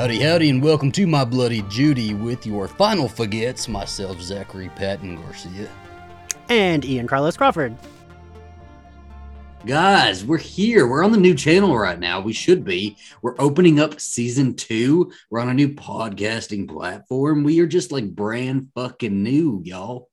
Howdy, 0.00 0.20
howdy, 0.20 0.48
and 0.48 0.62
welcome 0.62 0.90
to 0.92 1.06
my 1.06 1.26
Bloody 1.26 1.60
Judy 1.68 2.14
with 2.14 2.46
your 2.46 2.66
final 2.66 3.06
faguettes, 3.06 3.68
myself, 3.68 4.18
Zachary 4.22 4.70
Patton 4.70 5.16
Garcia. 5.16 5.68
And 6.48 6.86
Ian 6.86 7.06
Carlos 7.06 7.36
Crawford. 7.36 7.76
Guys, 9.66 10.24
we're 10.24 10.38
here. 10.38 10.86
We're 10.86 11.04
on 11.04 11.12
the 11.12 11.18
new 11.18 11.34
channel 11.34 11.76
right 11.76 11.98
now. 11.98 12.18
We 12.18 12.32
should 12.32 12.64
be. 12.64 12.96
We're 13.20 13.38
opening 13.38 13.78
up 13.78 14.00
season 14.00 14.54
two. 14.54 15.12
We're 15.28 15.40
on 15.40 15.50
a 15.50 15.54
new 15.54 15.74
podcasting 15.74 16.66
platform. 16.66 17.44
We 17.44 17.60
are 17.60 17.66
just 17.66 17.92
like 17.92 18.14
brand 18.14 18.68
fucking 18.74 19.22
new, 19.22 19.60
y'all. 19.66 20.09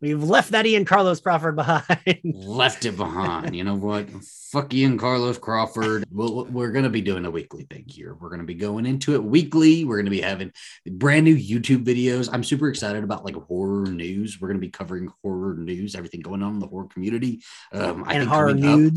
We've 0.00 0.22
left 0.22 0.52
that 0.52 0.64
Ian 0.64 0.86
Carlos 0.86 1.20
Crawford 1.20 1.56
behind. 1.56 1.84
Left 2.24 2.86
it 2.86 2.96
behind. 2.96 3.54
You 3.54 3.64
know 3.64 3.74
what? 3.74 4.08
Fuck 4.50 4.72
Ian 4.72 4.96
Carlos 4.96 5.36
Crawford. 5.36 6.04
We'll, 6.10 6.46
we're 6.46 6.72
going 6.72 6.84
to 6.84 6.90
be 6.90 7.02
doing 7.02 7.26
a 7.26 7.30
weekly 7.30 7.66
thing 7.70 7.84
here. 7.86 8.14
We're 8.14 8.30
going 8.30 8.40
to 8.40 8.46
be 8.46 8.54
going 8.54 8.86
into 8.86 9.14
it 9.14 9.22
weekly. 9.22 9.84
We're 9.84 9.96
going 9.96 10.06
to 10.06 10.10
be 10.10 10.22
having 10.22 10.52
brand 10.86 11.24
new 11.24 11.36
YouTube 11.36 11.84
videos. 11.84 12.30
I'm 12.32 12.42
super 12.42 12.68
excited 12.68 13.04
about 13.04 13.26
like 13.26 13.34
horror 13.34 13.86
news. 13.86 14.40
We're 14.40 14.48
going 14.48 14.58
to 14.60 14.66
be 14.66 14.70
covering 14.70 15.10
horror 15.22 15.54
news, 15.56 15.94
everything 15.94 16.20
going 16.20 16.42
on 16.42 16.54
in 16.54 16.58
the 16.60 16.66
horror 16.66 16.88
community. 16.88 17.42
Um, 17.72 18.02
I 18.04 18.14
and 18.14 18.22
think 18.22 18.30
horror 18.30 18.54
coming 18.54 18.86
up- 18.86 18.92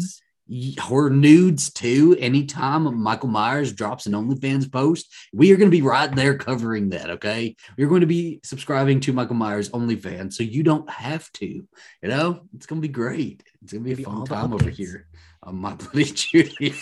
horror 0.80 1.10
nudes 1.10 1.72
too. 1.72 2.16
Anytime 2.20 3.02
Michael 3.02 3.30
Myers 3.30 3.72
drops 3.72 4.06
an 4.06 4.14
OnlyFans 4.14 4.72
post, 4.72 5.14
we 5.34 5.52
are 5.52 5.58
going 5.58 5.70
to 5.70 5.76
be 5.78 5.82
right 5.82 6.14
there 6.14 6.38
covering 6.38 6.90
that. 6.90 7.10
Okay, 7.12 7.56
we're 7.78 7.88
going 7.88 8.02
to 8.02 8.08
be 8.08 8.40
subscribing 8.44 9.00
to 9.02 9.14
Michael 9.14 9.36
Myers 9.36 9.70
OnlyFans, 9.70 10.34
so 10.34 10.44
you 10.44 10.64
don't 10.64 10.90
have 10.90 11.32
to. 11.34 11.46
You 11.46 11.68
know, 12.04 12.42
it's 12.56 12.66
going 12.66 12.82
to 12.82 12.88
be 12.88 12.92
great. 12.92 13.44
It's 13.62 13.74
going 13.74 13.84
to 13.84 13.96
be 13.96 14.04
a 14.04 14.06
fun 14.06 14.26
time 14.26 14.54
over 14.54 14.70
here 14.70 15.08
on 15.44 15.56
my 15.56 15.74
bloody 15.76 16.06
Judy. 16.06 16.74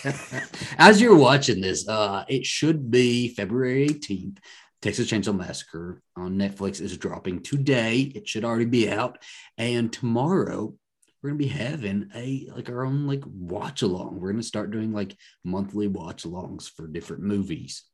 As 0.78 1.00
you're 1.00 1.16
watching 1.16 1.60
this, 1.60 1.88
uh, 1.88 2.24
it 2.28 2.44
should 2.44 2.90
be 2.90 3.28
February 3.28 3.88
18th. 3.88 4.38
Texas 4.80 5.08
Chainsaw 5.08 5.36
Massacre 5.36 6.02
on 6.16 6.36
Netflix 6.36 6.80
is 6.80 6.98
dropping 6.98 7.40
today. 7.42 8.00
It 8.00 8.28
should 8.28 8.44
already 8.44 8.64
be 8.64 8.90
out, 8.90 9.18
and 9.56 9.92
tomorrow 9.92 10.74
we're 11.22 11.30
gonna 11.30 11.38
be 11.38 11.46
having 11.46 12.10
a 12.14 12.48
like 12.54 12.68
our 12.68 12.84
own 12.84 13.06
like 13.06 13.22
watch 13.26 13.82
along. 13.82 14.18
We're 14.18 14.32
gonna 14.32 14.42
start 14.42 14.70
doing 14.70 14.92
like 14.92 15.16
monthly 15.44 15.86
watch 15.86 16.24
alongs 16.24 16.70
for 16.70 16.86
different 16.86 17.22
movies. 17.22 17.84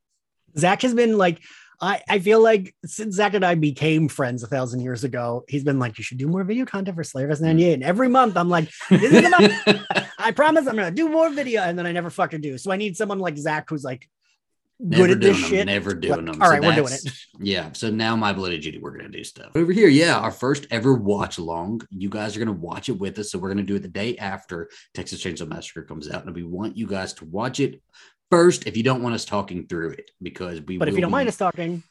Zach 0.56 0.80
has 0.82 0.94
been 0.94 1.18
like, 1.18 1.42
I, 1.80 2.02
I 2.08 2.18
feel 2.20 2.42
like 2.42 2.74
since 2.84 3.16
Zach 3.16 3.34
and 3.34 3.44
I 3.44 3.54
became 3.54 4.08
friends 4.08 4.42
a 4.42 4.46
thousand 4.46 4.80
years 4.80 5.04
ago, 5.04 5.44
he's 5.46 5.62
been 5.62 5.78
like, 5.78 5.98
you 5.98 6.04
should 6.04 6.18
do 6.18 6.26
more 6.26 6.42
video 6.42 6.64
content 6.64 6.96
for 6.96 7.02
Slayerfest 7.02 7.42
98. 7.42 7.74
And 7.74 7.84
every 7.84 8.08
month 8.08 8.36
I'm 8.36 8.48
like, 8.48 8.68
this 8.88 9.12
is 9.12 9.24
enough. 9.24 10.06
I 10.18 10.32
promise 10.32 10.66
I'm 10.66 10.74
gonna 10.74 10.90
do 10.90 11.08
more 11.08 11.30
video, 11.30 11.62
and 11.62 11.78
then 11.78 11.86
I 11.86 11.92
never 11.92 12.10
fucking 12.10 12.40
do. 12.40 12.56
So 12.58 12.72
I 12.72 12.76
need 12.76 12.96
someone 12.96 13.18
like 13.18 13.36
Zach 13.36 13.68
who's 13.68 13.84
like 13.84 14.08
good 14.80 14.90
never 14.98 15.12
at 15.12 15.20
this 15.20 15.36
doing 15.36 15.40
them, 15.42 15.50
shit. 15.50 15.66
never 15.66 15.94
doing 15.94 16.26
Like, 16.26 16.32
them. 16.34 16.42
all 16.42 16.50
right, 16.50 16.62
we're 16.62 16.74
doing 16.74 16.92
it. 16.92 17.12
Yeah. 17.40 17.70
So 17.72 17.88
now 17.90 18.16
my 18.16 18.32
bloody 18.32 18.58
Judy, 18.58 18.78
we're 18.78 18.96
gonna 18.96 19.08
do 19.08 19.22
stuff 19.24 19.52
over 19.54 19.72
here. 19.72 19.88
Yeah, 19.88 20.18
our 20.18 20.30
first 20.32 20.66
ever 20.70 20.94
watch 20.94 21.38
along. 21.38 21.82
You 21.90 22.08
guys 22.08 22.36
are 22.36 22.40
gonna 22.40 22.52
watch 22.52 22.88
it 22.88 22.98
with 22.98 23.18
us. 23.18 23.30
So 23.32 23.38
we're 23.38 23.48
gonna 23.50 23.62
do 23.62 23.76
it 23.76 23.82
the 23.82 23.88
day 23.88 24.16
after 24.16 24.68
Texas 24.94 25.22
Chainsaw 25.22 25.48
Massacre 25.48 25.82
comes 25.82 26.10
out, 26.10 26.24
and 26.26 26.34
we 26.34 26.42
want 26.42 26.76
you 26.76 26.86
guys 26.86 27.12
to 27.14 27.24
watch 27.24 27.60
it 27.60 27.80
first. 28.30 28.66
If 28.66 28.76
you 28.76 28.82
don't 28.82 29.02
want 29.02 29.14
us 29.14 29.24
talking 29.24 29.66
through 29.66 29.90
it, 29.90 30.10
because 30.20 30.60
we. 30.62 30.78
But 30.78 30.88
if 30.88 30.94
you 30.96 31.00
don't 31.00 31.10
mind 31.12 31.28
us 31.28 31.36
talking, 31.36 31.82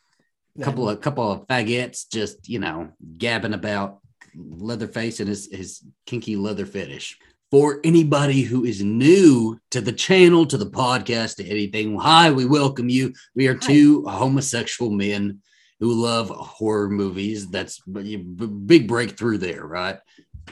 a 0.59 0.63
couple 0.63 0.89
of 0.89 0.99
couple 1.01 1.31
of 1.31 1.47
faggots 1.47 2.05
just 2.11 2.49
you 2.49 2.59
know 2.59 2.89
gabbing 3.17 3.53
about 3.53 3.99
Leatherface 4.35 5.19
and 5.19 5.29
his 5.29 5.47
his 5.51 5.81
kinky 6.05 6.35
leather 6.35 6.65
fetish. 6.65 7.17
For 7.49 7.79
anybody 7.85 8.41
who 8.41 8.65
is 8.65 8.83
new 8.83 9.57
to 9.71 9.79
the 9.79 9.93
channel, 9.93 10.45
to 10.47 10.57
the 10.57 10.69
podcast, 10.69 11.37
to 11.37 11.45
anything, 11.45 11.97
hi, 11.97 12.29
we 12.29 12.43
welcome 12.43 12.89
you. 12.89 13.13
We 13.35 13.47
are 13.47 13.53
Hi. 13.53 13.59
two 13.59 14.03
homosexual 14.05 14.91
men 14.91 15.41
who 15.79 15.93
love 15.93 16.29
horror 16.29 16.89
movies. 16.89 17.47
That's 17.47 17.79
b- 17.79 18.17
big 18.17 18.85
breakthrough 18.89 19.37
there, 19.37 19.65
right? 19.65 19.97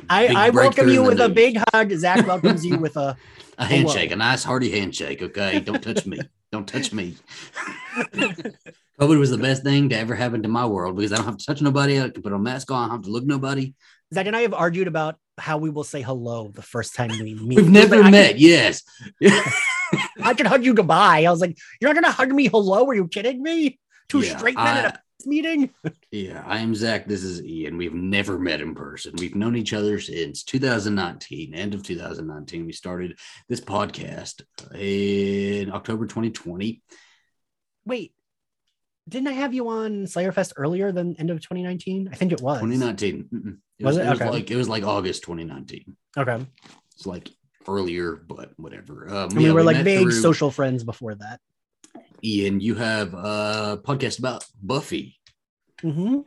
I, 0.10 0.28
I 0.28 0.50
welcome 0.52 0.88
you 0.88 1.04
with 1.04 1.18
the 1.18 1.26
a 1.26 1.30
big 1.30 1.62
hug. 1.74 1.92
Zach 1.92 2.26
welcomes 2.26 2.66
you 2.66 2.78
with 2.78 2.96
a 2.96 3.18
A 3.58 3.66
handshake, 3.66 4.12
a 4.12 4.16
nice 4.16 4.44
hearty 4.44 4.72
handshake. 4.72 5.22
Okay, 5.22 5.60
don't 5.62 5.82
touch 5.82 6.06
me. 6.06 6.20
Don't 6.52 6.68
touch 6.68 6.92
me. 6.94 7.16
COVID 9.00 9.20
was 9.20 9.30
the 9.32 9.38
best 9.38 9.64
thing 9.64 9.90
to 9.90 9.98
ever 9.98 10.16
happen 10.16 10.44
to 10.44 10.50
my 10.50 10.66
world 10.66 10.96
because 10.96 11.12
I 11.12 11.18
don't 11.18 11.26
have 11.26 11.38
to 11.38 11.46
touch 11.46 11.62
nobody. 11.62 12.00
I 12.00 12.10
can 12.10 12.22
put 12.22 12.34
a 12.34 12.40
mask 12.40 12.72
on. 12.72 12.84
I 12.84 12.88
don't 12.88 12.98
have 12.98 13.06
to 13.06 13.12
look 13.12 13.26
nobody. 13.26 13.74
Zach 14.14 14.28
and 14.28 14.36
I 14.36 14.42
have 14.42 14.54
argued 14.54 14.88
about 14.88 15.18
how 15.38 15.58
we 15.58 15.70
will 15.70 15.84
say 15.84 16.02
hello 16.02 16.50
the 16.54 16.62
first 16.62 16.96
time 16.96 17.10
we 17.10 17.34
meet. 17.42 17.58
We've 17.58 17.70
never 17.70 17.98
like, 17.98 18.06
I 18.06 18.12
met. 18.12 18.30
can- 18.32 18.40
Yes. 18.40 18.84
I 20.24 20.34
can 20.34 20.46
hug 20.46 20.64
you 20.66 20.74
goodbye. 20.74 21.26
I 21.26 21.30
was 21.32 21.42
like, 21.42 21.58
you're 21.80 21.94
not 21.94 22.02
gonna 22.02 22.14
hug 22.14 22.32
me 22.32 22.48
hello? 22.48 22.88
Are 22.88 22.94
you 22.96 23.08
kidding 23.08 23.42
me? 23.44 23.80
Two 24.10 24.20
Yeah, 24.22 24.38
straight 24.38 24.56
men 24.56 24.86
at 24.86 24.96
a 24.96 25.00
meeting. 25.30 25.70
yeah. 26.12 26.44
I 26.46 26.60
am 26.60 26.74
Zach. 26.76 27.08
This 27.08 27.24
is 27.24 27.44
Ian. 27.44 27.78
We've 27.78 27.94
never 27.94 28.38
met 28.40 28.62
in 28.62 28.76
person. 28.76 29.14
We've 29.18 29.36
known 29.36 29.56
each 29.56 29.74
other 29.74 30.00
since 30.00 30.44
2019, 30.44 31.54
end 31.54 31.74
of 31.74 31.84
2019. 31.84 32.66
We 32.66 32.72
started 32.74 33.18
this 33.50 33.62
podcast 33.62 34.42
in 34.76 35.72
October 35.72 36.06
2020. 36.06 36.82
Wait, 37.86 38.14
didn't 39.08 39.28
I 39.28 39.34
have 39.34 39.54
you 39.54 39.70
on 39.70 40.06
Slayerfest 40.06 40.54
earlier 40.58 40.92
than 40.92 41.16
end 41.18 41.30
of 41.30 41.40
2019? 41.42 42.10
I 42.12 42.16
think 42.16 42.32
it 42.32 42.42
was. 42.42 42.60
2019. 42.62 43.30
Mm-mm. 43.34 43.58
It 43.80 43.86
Was 43.86 43.98
was, 43.98 44.06
it? 44.06 44.08
it 44.08 44.10
was 44.12 44.22
Okay. 44.22 44.30
like 44.30 44.52
it 44.52 44.56
was 44.56 44.70
like 44.70 44.84
August 44.84 45.24
2019. 45.24 45.96
Okay. 46.18 46.46
It's 46.96 47.06
like 47.06 47.30
earlier, 47.68 48.16
but 48.16 48.54
whatever. 48.58 49.08
Um, 49.10 49.30
And 49.30 49.38
we 49.38 49.46
yeah, 49.48 49.52
were 49.52 49.64
like 49.64 49.78
met 49.78 49.86
vague 49.86 50.02
through- 50.04 50.12
social 50.22 50.52
friends 50.52 50.84
before 50.84 51.16
that. 51.16 51.40
Ian, 52.24 52.60
you 52.60 52.76
have 52.76 53.14
a 53.14 53.80
podcast 53.84 54.20
about 54.20 54.46
Buffy. 54.62 55.18
Mm-hmm. 55.84 56.20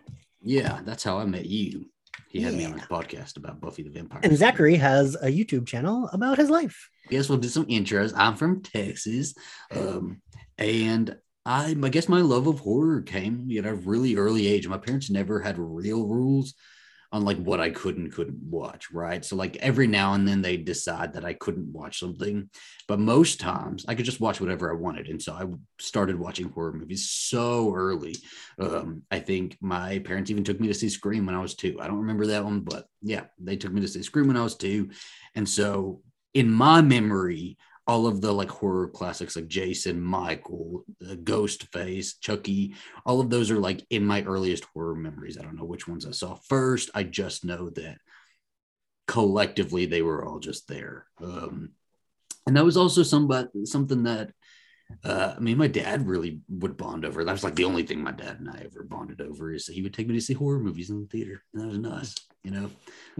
Yeah, 0.42 0.81
that's 0.84 1.03
how 1.03 1.19
I 1.19 1.25
met 1.25 1.47
you. 1.47 1.86
He 2.28 2.42
had 2.42 2.54
me 2.54 2.64
on 2.66 2.72
Yeah. 2.72 2.78
his 2.78 2.86
podcast 2.88 3.36
about 3.38 3.60
Buffy 3.60 3.82
the 3.82 3.91
Vampire. 3.91 4.20
And. 4.22 4.36
Zachary 4.36 4.76
has 4.76 5.15
a 5.16 5.26
YouTube 5.28 5.66
channel 5.66 6.09
about 6.12 6.36
his 6.36 6.50
life. 6.50 6.91
Yes, 7.10 7.28
we'll 7.28 7.38
do 7.38 7.48
some 7.48 7.65
intros. 7.66 8.12
I'm 8.15 8.36
from 8.36 8.62
Texas, 8.62 9.34
um, 9.75 10.20
and 10.59 11.16
I, 11.47 11.75
I 11.82 11.88
guess 11.88 12.09
my 12.09 12.20
love 12.20 12.47
of 12.47 12.60
horror 12.60 13.00
came 13.00 13.48
at 13.56 13.65
a 13.65 13.75
really 13.75 14.16
early 14.16 14.47
age. 14.47 14.69
My 14.69 14.76
parents 14.76 15.09
never 15.09 15.41
had 15.41 15.59
real 15.59 16.06
rules 16.06 16.54
on 17.11 17.25
like 17.25 17.39
what 17.39 17.61
I 17.61 17.71
could 17.71 17.97
and 17.97 18.13
couldn't 18.13 18.43
watch, 18.43 18.91
right? 18.93 19.25
So 19.25 19.35
like 19.35 19.57
every 19.57 19.87
now 19.87 20.13
and 20.13 20.29
then 20.29 20.43
they 20.43 20.59
decide 20.59 21.15
that 21.15 21.25
I 21.25 21.33
couldn't 21.33 21.73
watch 21.73 22.01
something, 22.01 22.51
but 22.87 22.99
most 23.01 23.41
times 23.41 23.85
I 23.89 23.95
could 23.95 24.05
just 24.05 24.21
watch 24.21 24.41
whatever 24.41 24.71
I 24.71 24.75
wanted. 24.75 25.09
And 25.09 25.21
so 25.21 25.33
I 25.33 25.45
started 25.81 26.19
watching 26.19 26.51
horror 26.51 26.73
movies 26.73 27.09
so 27.11 27.73
early. 27.75 28.17
Um, 28.59 29.03
I 29.11 29.21
think 29.21 29.57
my 29.61 30.01
parents 30.01 30.31
even 30.31 30.45
took 30.45 30.61
me 30.61 30.69
to 30.69 30.75
see 30.75 30.91
Scream 30.91 31.25
when 31.25 31.35
I 31.35 31.41
was 31.41 31.55
two. 31.55 31.79
I 31.81 31.87
don't 31.87 32.01
remember 32.01 32.27
that 32.27 32.45
one, 32.45 32.61
but 32.61 32.87
yeah, 33.01 33.25
they 33.39 33.57
took 33.57 33.73
me 33.73 33.81
to 33.81 33.89
see 33.89 34.03
Scream 34.03 34.27
when 34.27 34.37
I 34.37 34.45
was 34.45 34.57
two. 34.57 34.91
And 35.35 35.49
so 35.49 36.03
in 36.35 36.51
my 36.51 36.83
memory, 36.83 37.57
all 37.88 38.06
of 38.06 38.21
the 38.21 38.31
like 38.31 38.50
horror 38.50 38.88
classics 38.88 39.34
like 39.34 39.49
Jason, 39.49 40.00
Michael, 40.00 40.84
uh, 41.03 41.15
Ghostface, 41.15 42.21
Chucky, 42.21 42.75
all 43.06 43.21
of 43.21 43.31
those 43.31 43.50
are 43.50 43.59
like 43.59 43.84
in 43.88 44.04
my 44.04 44.22
earliest 44.22 44.66
horror 44.66 44.94
memories. 44.94 45.38
I 45.38 45.43
don't 45.43 45.56
know 45.56 45.65
which 45.65 45.88
ones 45.88 46.06
I 46.06 46.10
saw 46.10 46.34
first. 46.34 46.91
I 46.94 47.03
just 47.03 47.47
know 47.47 47.71
that 47.71 47.98
collectively 49.06 49.87
they 49.87 50.03
were 50.03 50.22
all 50.22 50.38
just 50.38 50.69
there. 50.69 51.06
Um, 51.22 51.71
and 52.47 52.56
that 52.56 52.65
was 52.65 52.77
also 52.77 53.03
somebody 53.03 53.48
something 53.65 54.03
that 54.04 54.32
uh, 55.04 55.34
I 55.37 55.41
mean, 55.41 55.59
my 55.59 55.66
dad 55.66 56.06
really 56.06 56.41
would 56.48 56.77
bond 56.77 57.04
over. 57.04 57.22
That 57.22 57.32
was 57.32 57.44
like 57.44 57.54
the 57.54 57.65
only 57.65 57.82
thing 57.82 58.03
my 58.03 58.12
dad 58.12 58.38
and 58.38 58.48
I 58.48 58.62
ever 58.65 58.82
bonded 58.84 59.21
over 59.21 59.53
is 59.53 59.66
that 59.66 59.75
he 59.75 59.82
would 59.82 59.93
take 59.93 60.09
me 60.09 60.15
to 60.15 60.21
see 60.21 60.32
horror 60.32 60.59
movies 60.59 60.91
in 60.91 61.03
the 61.03 61.06
theater. 61.06 61.43
And 61.53 61.62
that 61.62 61.69
was 61.69 61.78
nice, 61.78 62.15
you 62.43 62.50
know. 62.50 62.71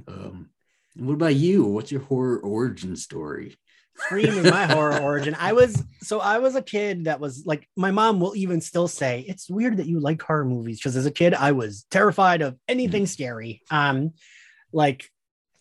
Um, 0.07 0.51
and 0.97 1.07
what 1.07 1.15
about 1.15 1.35
you? 1.35 1.65
What's 1.65 1.93
your 1.93 2.01
horror 2.03 2.39
origin 2.39 2.97
story? 2.97 3.57
Scream 4.01 4.39
is 4.39 4.51
my 4.51 4.67
horror 4.67 4.99
origin. 5.01 5.37
I 5.39 5.53
was 5.53 5.83
so 6.01 6.21
I 6.21 6.39
was 6.39 6.55
a 6.55 6.63
kid 6.63 7.05
that 7.05 7.21
was 7.21 7.45
like 7.45 7.69
my 7.77 7.91
mom 7.91 8.21
will 8.21 8.37
even 8.37 8.61
still 8.61 8.89
say 8.89 9.25
it's 9.29 9.51
weird 9.51 9.77
that 9.79 9.87
you 9.87 10.01
like 10.01 10.23
horror 10.23 10.45
movies 10.45 10.79
because 10.79 10.97
as 10.97 11.07
a 11.07 11.11
kid 11.11 11.35
I 11.35 11.53
was 11.53 11.87
terrified 11.91 12.43
of 12.43 12.57
anything 12.69 13.07
scary. 13.07 13.63
Um, 13.71 14.13
like 14.73 15.11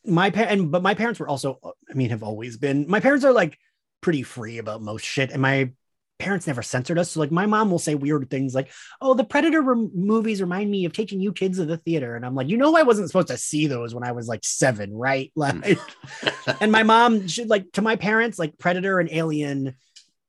my 0.06 0.30
parents, 0.30 0.66
but 0.66 0.84
my 0.84 0.94
parents 0.94 1.20
were 1.20 1.28
also 1.28 1.60
I 1.64 1.94
mean 1.94 2.10
have 2.12 2.24
always 2.24 2.58
been. 2.58 2.86
My 2.88 3.00
parents 3.00 3.26
are 3.26 3.34
like 3.34 3.58
pretty 4.02 4.24
free 4.24 4.58
about 4.58 4.82
most 4.82 5.06
shit, 5.06 5.32
and 5.32 5.42
my 5.42 5.72
parents 6.20 6.48
never 6.48 6.62
censored 6.62 6.98
us. 6.98 7.12
So 7.12 7.20
like 7.20 7.32
my 7.32 7.46
mom 7.46 7.70
will 7.70 7.80
say 7.80 7.96
weird 7.96 8.30
things 8.30 8.56
like, 8.56 8.70
"Oh, 9.02 9.14
the 9.14 9.24
Predator 9.24 9.62
movies 9.64 10.42
remind 10.42 10.70
me 10.72 10.86
of 10.86 10.94
taking 10.94 11.20
you 11.20 11.32
kids 11.32 11.58
to 11.58 11.66
the 11.66 11.78
theater," 11.78 12.16
and 12.16 12.26
I'm 12.26 12.36
like, 12.36 12.48
you 12.50 12.58
know, 12.58 12.76
I 12.76 12.84
wasn't 12.84 13.08
supposed 13.08 13.28
to 13.30 13.38
see 13.38 13.68
those 13.68 13.94
when 13.94 14.04
I 14.04 14.12
was 14.14 14.28
like 14.28 14.44
seven, 14.44 14.94
right? 14.94 15.32
Like, 15.36 15.56
mm. 15.56 16.58
and 16.62 16.72
my 16.72 16.84
mom 16.84 17.28
should 17.28 17.50
like 17.50 17.72
to 17.74 17.82
my 17.82 17.96
parents, 17.96 18.40
like 18.40 18.58
Predator 18.58 19.00
and 19.00 19.10
Alien 19.12 19.76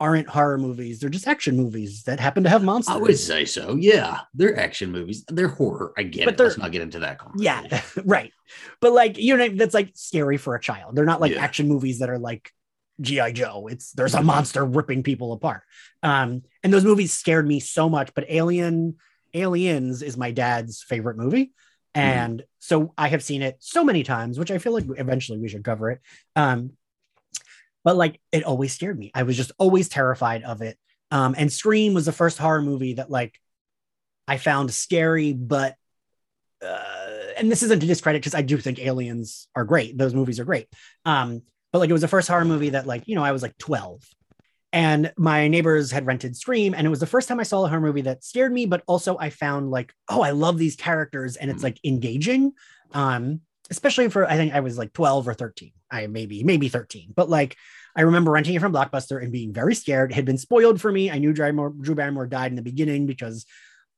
aren't 0.00 0.28
horror 0.28 0.58
movies; 0.58 1.00
they're 1.00 1.10
just 1.10 1.26
action 1.26 1.56
movies 1.56 2.04
that 2.04 2.20
happen 2.20 2.44
to 2.44 2.48
have 2.50 2.62
monsters. 2.62 2.94
I 2.94 2.98
would 2.98 3.18
say 3.18 3.44
so. 3.44 3.74
Yeah, 3.74 4.20
they're 4.34 4.58
action 4.58 4.92
movies. 4.92 5.24
They're 5.28 5.48
horror. 5.48 5.92
I 5.96 6.04
get 6.04 6.26
But 6.26 6.34
it. 6.34 6.42
Let's 6.42 6.58
not 6.58 6.70
get 6.70 6.82
into 6.82 7.00
that 7.00 7.18
conversation. 7.18 7.66
yeah, 7.70 7.80
right. 8.04 8.32
But 8.80 8.92
like 8.92 9.18
you 9.18 9.36
know, 9.36 9.48
that's 9.48 9.74
like 9.74 9.90
scary 9.94 10.36
for 10.36 10.54
a 10.54 10.60
child. 10.60 10.94
They're 10.94 11.04
not 11.04 11.20
like 11.20 11.32
Yeah. 11.32 11.42
action 11.42 11.66
movies 11.66 11.98
that 12.00 12.10
are 12.10 12.18
like 12.18 12.52
GI 13.00 13.32
Joe. 13.32 13.68
It's 13.70 13.92
there's 13.92 14.14
a 14.14 14.22
monster 14.22 14.64
ripping 14.64 15.02
people 15.02 15.32
apart. 15.32 15.62
Um, 16.02 16.42
and 16.62 16.72
those 16.72 16.84
movies 16.84 17.12
scared 17.12 17.46
me 17.46 17.60
so 17.60 17.88
much. 17.88 18.12
But 18.14 18.26
Alien, 18.28 18.96
Aliens 19.34 20.02
is 20.02 20.16
my 20.16 20.30
dad's 20.30 20.82
favorite 20.82 21.16
movie, 21.16 21.52
and 21.94 22.42
so 22.58 22.92
I 22.96 23.08
have 23.08 23.22
seen 23.22 23.42
it 23.42 23.56
so 23.60 23.84
many 23.84 24.02
times, 24.02 24.38
which 24.38 24.50
I 24.50 24.58
feel 24.58 24.72
like 24.72 24.86
eventually 24.96 25.38
we 25.38 25.48
should 25.48 25.64
cover 25.64 25.90
it. 25.90 26.00
Um, 26.36 26.72
but 27.84 27.96
like 27.96 28.20
it 28.32 28.44
always 28.44 28.74
scared 28.74 28.98
me. 28.98 29.10
I 29.14 29.22
was 29.22 29.36
just 29.36 29.52
always 29.58 29.88
terrified 29.88 30.42
of 30.42 30.62
it. 30.62 30.78
Um, 31.10 31.34
and 31.38 31.52
Scream 31.52 31.94
was 31.94 32.06
the 32.06 32.12
first 32.12 32.38
horror 32.38 32.62
movie 32.62 32.94
that 32.94 33.10
like 33.10 33.38
I 34.26 34.36
found 34.36 34.72
scary, 34.72 35.32
but 35.32 35.74
uh, 36.62 36.78
and 37.36 37.50
this 37.50 37.62
isn't 37.62 37.80
to 37.80 37.86
discredit 37.86 38.20
because 38.20 38.34
I 38.34 38.42
do 38.42 38.58
think 38.58 38.78
aliens 38.78 39.48
are 39.54 39.64
great. 39.64 39.96
Those 39.96 40.14
movies 40.14 40.40
are 40.40 40.44
great. 40.44 40.66
Um, 41.04 41.42
but 41.72 41.78
like 41.78 41.90
it 41.90 41.94
was 41.94 42.02
the 42.02 42.08
first 42.08 42.28
horror 42.28 42.44
movie 42.44 42.70
that 42.70 42.86
like, 42.86 43.06
you 43.06 43.14
know, 43.14 43.24
I 43.24 43.32
was 43.32 43.42
like 43.42 43.56
12 43.58 44.02
and 44.72 45.12
my 45.16 45.48
neighbors 45.48 45.90
had 45.90 46.06
rented 46.06 46.36
Scream. 46.36 46.74
And 46.74 46.86
it 46.86 46.90
was 46.90 47.00
the 47.00 47.06
first 47.06 47.28
time 47.28 47.40
I 47.40 47.44
saw 47.44 47.64
a 47.64 47.68
horror 47.68 47.80
movie 47.80 48.02
that 48.02 48.24
scared 48.24 48.52
me, 48.52 48.66
but 48.66 48.82
also 48.86 49.16
I 49.18 49.30
found 49.30 49.70
like, 49.70 49.92
oh, 50.08 50.22
I 50.22 50.30
love 50.30 50.58
these 50.58 50.76
characters 50.76 51.36
and 51.36 51.50
it's 51.50 51.62
like 51.62 51.78
engaging. 51.84 52.52
Um, 52.92 53.40
especially 53.70 54.08
for 54.08 54.26
I 54.26 54.36
think 54.36 54.54
I 54.54 54.60
was 54.60 54.78
like 54.78 54.92
12 54.92 55.28
or 55.28 55.34
13. 55.34 55.72
I 55.90 56.06
maybe, 56.06 56.42
maybe 56.44 56.68
13, 56.68 57.12
but 57.14 57.30
like 57.30 57.56
I 57.96 58.02
remember 58.02 58.30
renting 58.30 58.54
it 58.54 58.60
from 58.60 58.72
Blockbuster 58.72 59.22
and 59.22 59.32
being 59.32 59.52
very 59.52 59.74
scared. 59.74 60.10
It 60.10 60.14
had 60.14 60.24
been 60.24 60.38
spoiled 60.38 60.80
for 60.80 60.92
me. 60.92 61.10
I 61.10 61.18
knew 61.18 61.32
Drew 61.32 61.44
Barrymore, 61.44 61.74
Drew 61.80 61.94
Barrymore 61.94 62.26
died 62.26 62.52
in 62.52 62.56
the 62.56 62.62
beginning 62.62 63.06
because 63.06 63.46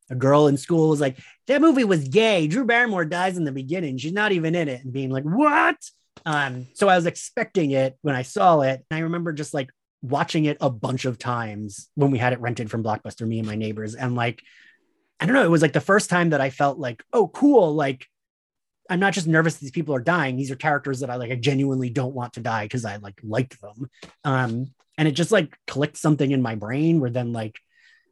a 0.08 0.14
girl 0.14 0.46
in 0.46 0.56
school 0.56 0.88
was 0.88 1.00
like, 1.00 1.18
that 1.46 1.60
movie 1.60 1.84
was 1.84 2.08
gay. 2.08 2.46
Drew 2.46 2.64
Barrymore 2.64 3.04
dies 3.04 3.36
in 3.36 3.44
the 3.44 3.52
beginning. 3.52 3.98
She's 3.98 4.12
not 4.12 4.32
even 4.32 4.54
in 4.54 4.68
it. 4.68 4.82
And 4.84 4.92
being 4.92 5.10
like, 5.10 5.24
what? 5.24 5.76
Um, 6.26 6.68
so 6.74 6.88
I 6.88 6.96
was 6.96 7.06
expecting 7.06 7.70
it 7.72 7.96
when 8.02 8.14
I 8.14 8.22
saw 8.22 8.60
it. 8.60 8.84
And 8.90 8.98
I 8.98 9.02
remember 9.02 9.32
just 9.32 9.54
like 9.54 9.70
watching 10.02 10.44
it 10.44 10.58
a 10.60 10.70
bunch 10.70 11.04
of 11.04 11.18
times 11.18 11.88
when 11.94 12.10
we 12.10 12.18
had 12.18 12.32
it 12.32 12.40
rented 12.40 12.70
from 12.70 12.82
Blockbuster, 12.82 13.26
me 13.26 13.38
and 13.38 13.46
my 13.46 13.56
neighbors. 13.56 13.94
And 13.94 14.14
like, 14.14 14.42
I 15.18 15.26
don't 15.26 15.34
know, 15.34 15.44
it 15.44 15.50
was 15.50 15.62
like 15.62 15.72
the 15.72 15.80
first 15.80 16.10
time 16.10 16.30
that 16.30 16.40
I 16.40 16.50
felt 16.50 16.78
like, 16.78 17.02
oh, 17.12 17.28
cool. 17.28 17.74
Like, 17.74 18.06
I'm 18.88 19.00
not 19.00 19.12
just 19.12 19.26
nervous 19.26 19.56
these 19.56 19.70
people 19.70 19.94
are 19.94 20.00
dying. 20.00 20.36
These 20.36 20.50
are 20.50 20.56
characters 20.56 21.00
that 21.00 21.10
I 21.10 21.16
like, 21.16 21.30
I 21.30 21.36
genuinely 21.36 21.90
don't 21.90 22.14
want 22.14 22.32
to 22.34 22.40
die 22.40 22.64
because 22.64 22.84
I 22.84 22.96
like 22.96 23.20
liked 23.22 23.60
them. 23.60 23.88
Um, 24.24 24.74
and 24.98 25.06
it 25.06 25.12
just 25.12 25.30
like 25.30 25.56
clicked 25.66 25.96
something 25.96 26.30
in 26.30 26.42
my 26.42 26.56
brain 26.56 27.00
where 27.00 27.10
then 27.10 27.32
like 27.32 27.60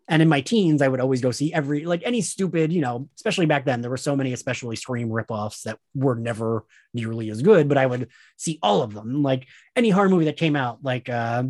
and 0.08 0.22
in 0.22 0.28
my 0.28 0.40
teens, 0.40 0.80
I 0.80 0.88
would 0.88 1.00
always 1.00 1.20
go 1.20 1.30
see 1.30 1.52
every, 1.52 1.84
like 1.84 2.02
any 2.04 2.22
stupid, 2.22 2.72
you 2.72 2.80
know, 2.80 3.08
especially 3.16 3.46
back 3.46 3.66
then, 3.66 3.82
there 3.82 3.90
were 3.90 3.96
so 3.96 4.16
many, 4.16 4.32
especially 4.32 4.74
Scream 4.74 5.10
ripoffs 5.10 5.62
that 5.64 5.78
were 5.94 6.14
never 6.14 6.64
nearly 6.94 7.30
as 7.30 7.42
good, 7.42 7.68
but 7.68 7.76
I 7.76 7.86
would 7.86 8.08
see 8.36 8.58
all 8.62 8.82
of 8.82 8.94
them. 8.94 9.22
Like 9.22 9.46
any 9.76 9.90
horror 9.90 10.08
movie 10.08 10.24
that 10.24 10.38
came 10.38 10.56
out, 10.56 10.82
like, 10.82 11.08
uh, 11.08 11.44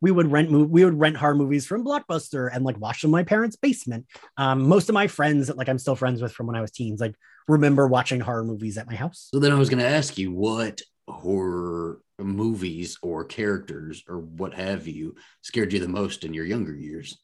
we 0.00 0.10
would 0.10 0.30
rent 0.30 0.50
we 0.50 0.84
would 0.84 0.98
rent 0.98 1.16
horror 1.16 1.34
movies 1.34 1.66
from 1.66 1.84
Blockbuster 1.84 2.48
and 2.52 2.64
like 2.64 2.78
watch 2.78 3.02
them 3.02 3.08
in 3.08 3.12
my 3.12 3.24
parents' 3.24 3.56
basement. 3.56 4.06
Um, 4.36 4.68
most 4.68 4.88
of 4.88 4.94
my 4.94 5.06
friends 5.06 5.48
that 5.48 5.56
like 5.56 5.68
I'm 5.68 5.78
still 5.78 5.96
friends 5.96 6.22
with 6.22 6.32
from 6.32 6.46
when 6.46 6.56
I 6.56 6.60
was 6.60 6.70
teens, 6.70 7.00
like 7.00 7.14
remember 7.48 7.86
watching 7.88 8.20
horror 8.20 8.44
movies 8.44 8.78
at 8.78 8.86
my 8.86 8.94
house. 8.94 9.28
So 9.32 9.40
then 9.40 9.52
I 9.52 9.58
was 9.58 9.68
gonna 9.70 9.84
ask 9.84 10.16
you 10.16 10.32
what 10.32 10.82
horror 11.08 12.00
movies 12.18 12.98
or 13.02 13.24
characters 13.24 14.04
or 14.08 14.18
what 14.18 14.54
have 14.54 14.86
you 14.86 15.16
scared 15.42 15.72
you 15.72 15.80
the 15.80 15.88
most 15.88 16.24
in 16.24 16.34
your 16.34 16.46
younger 16.46 16.74
years? 16.74 17.18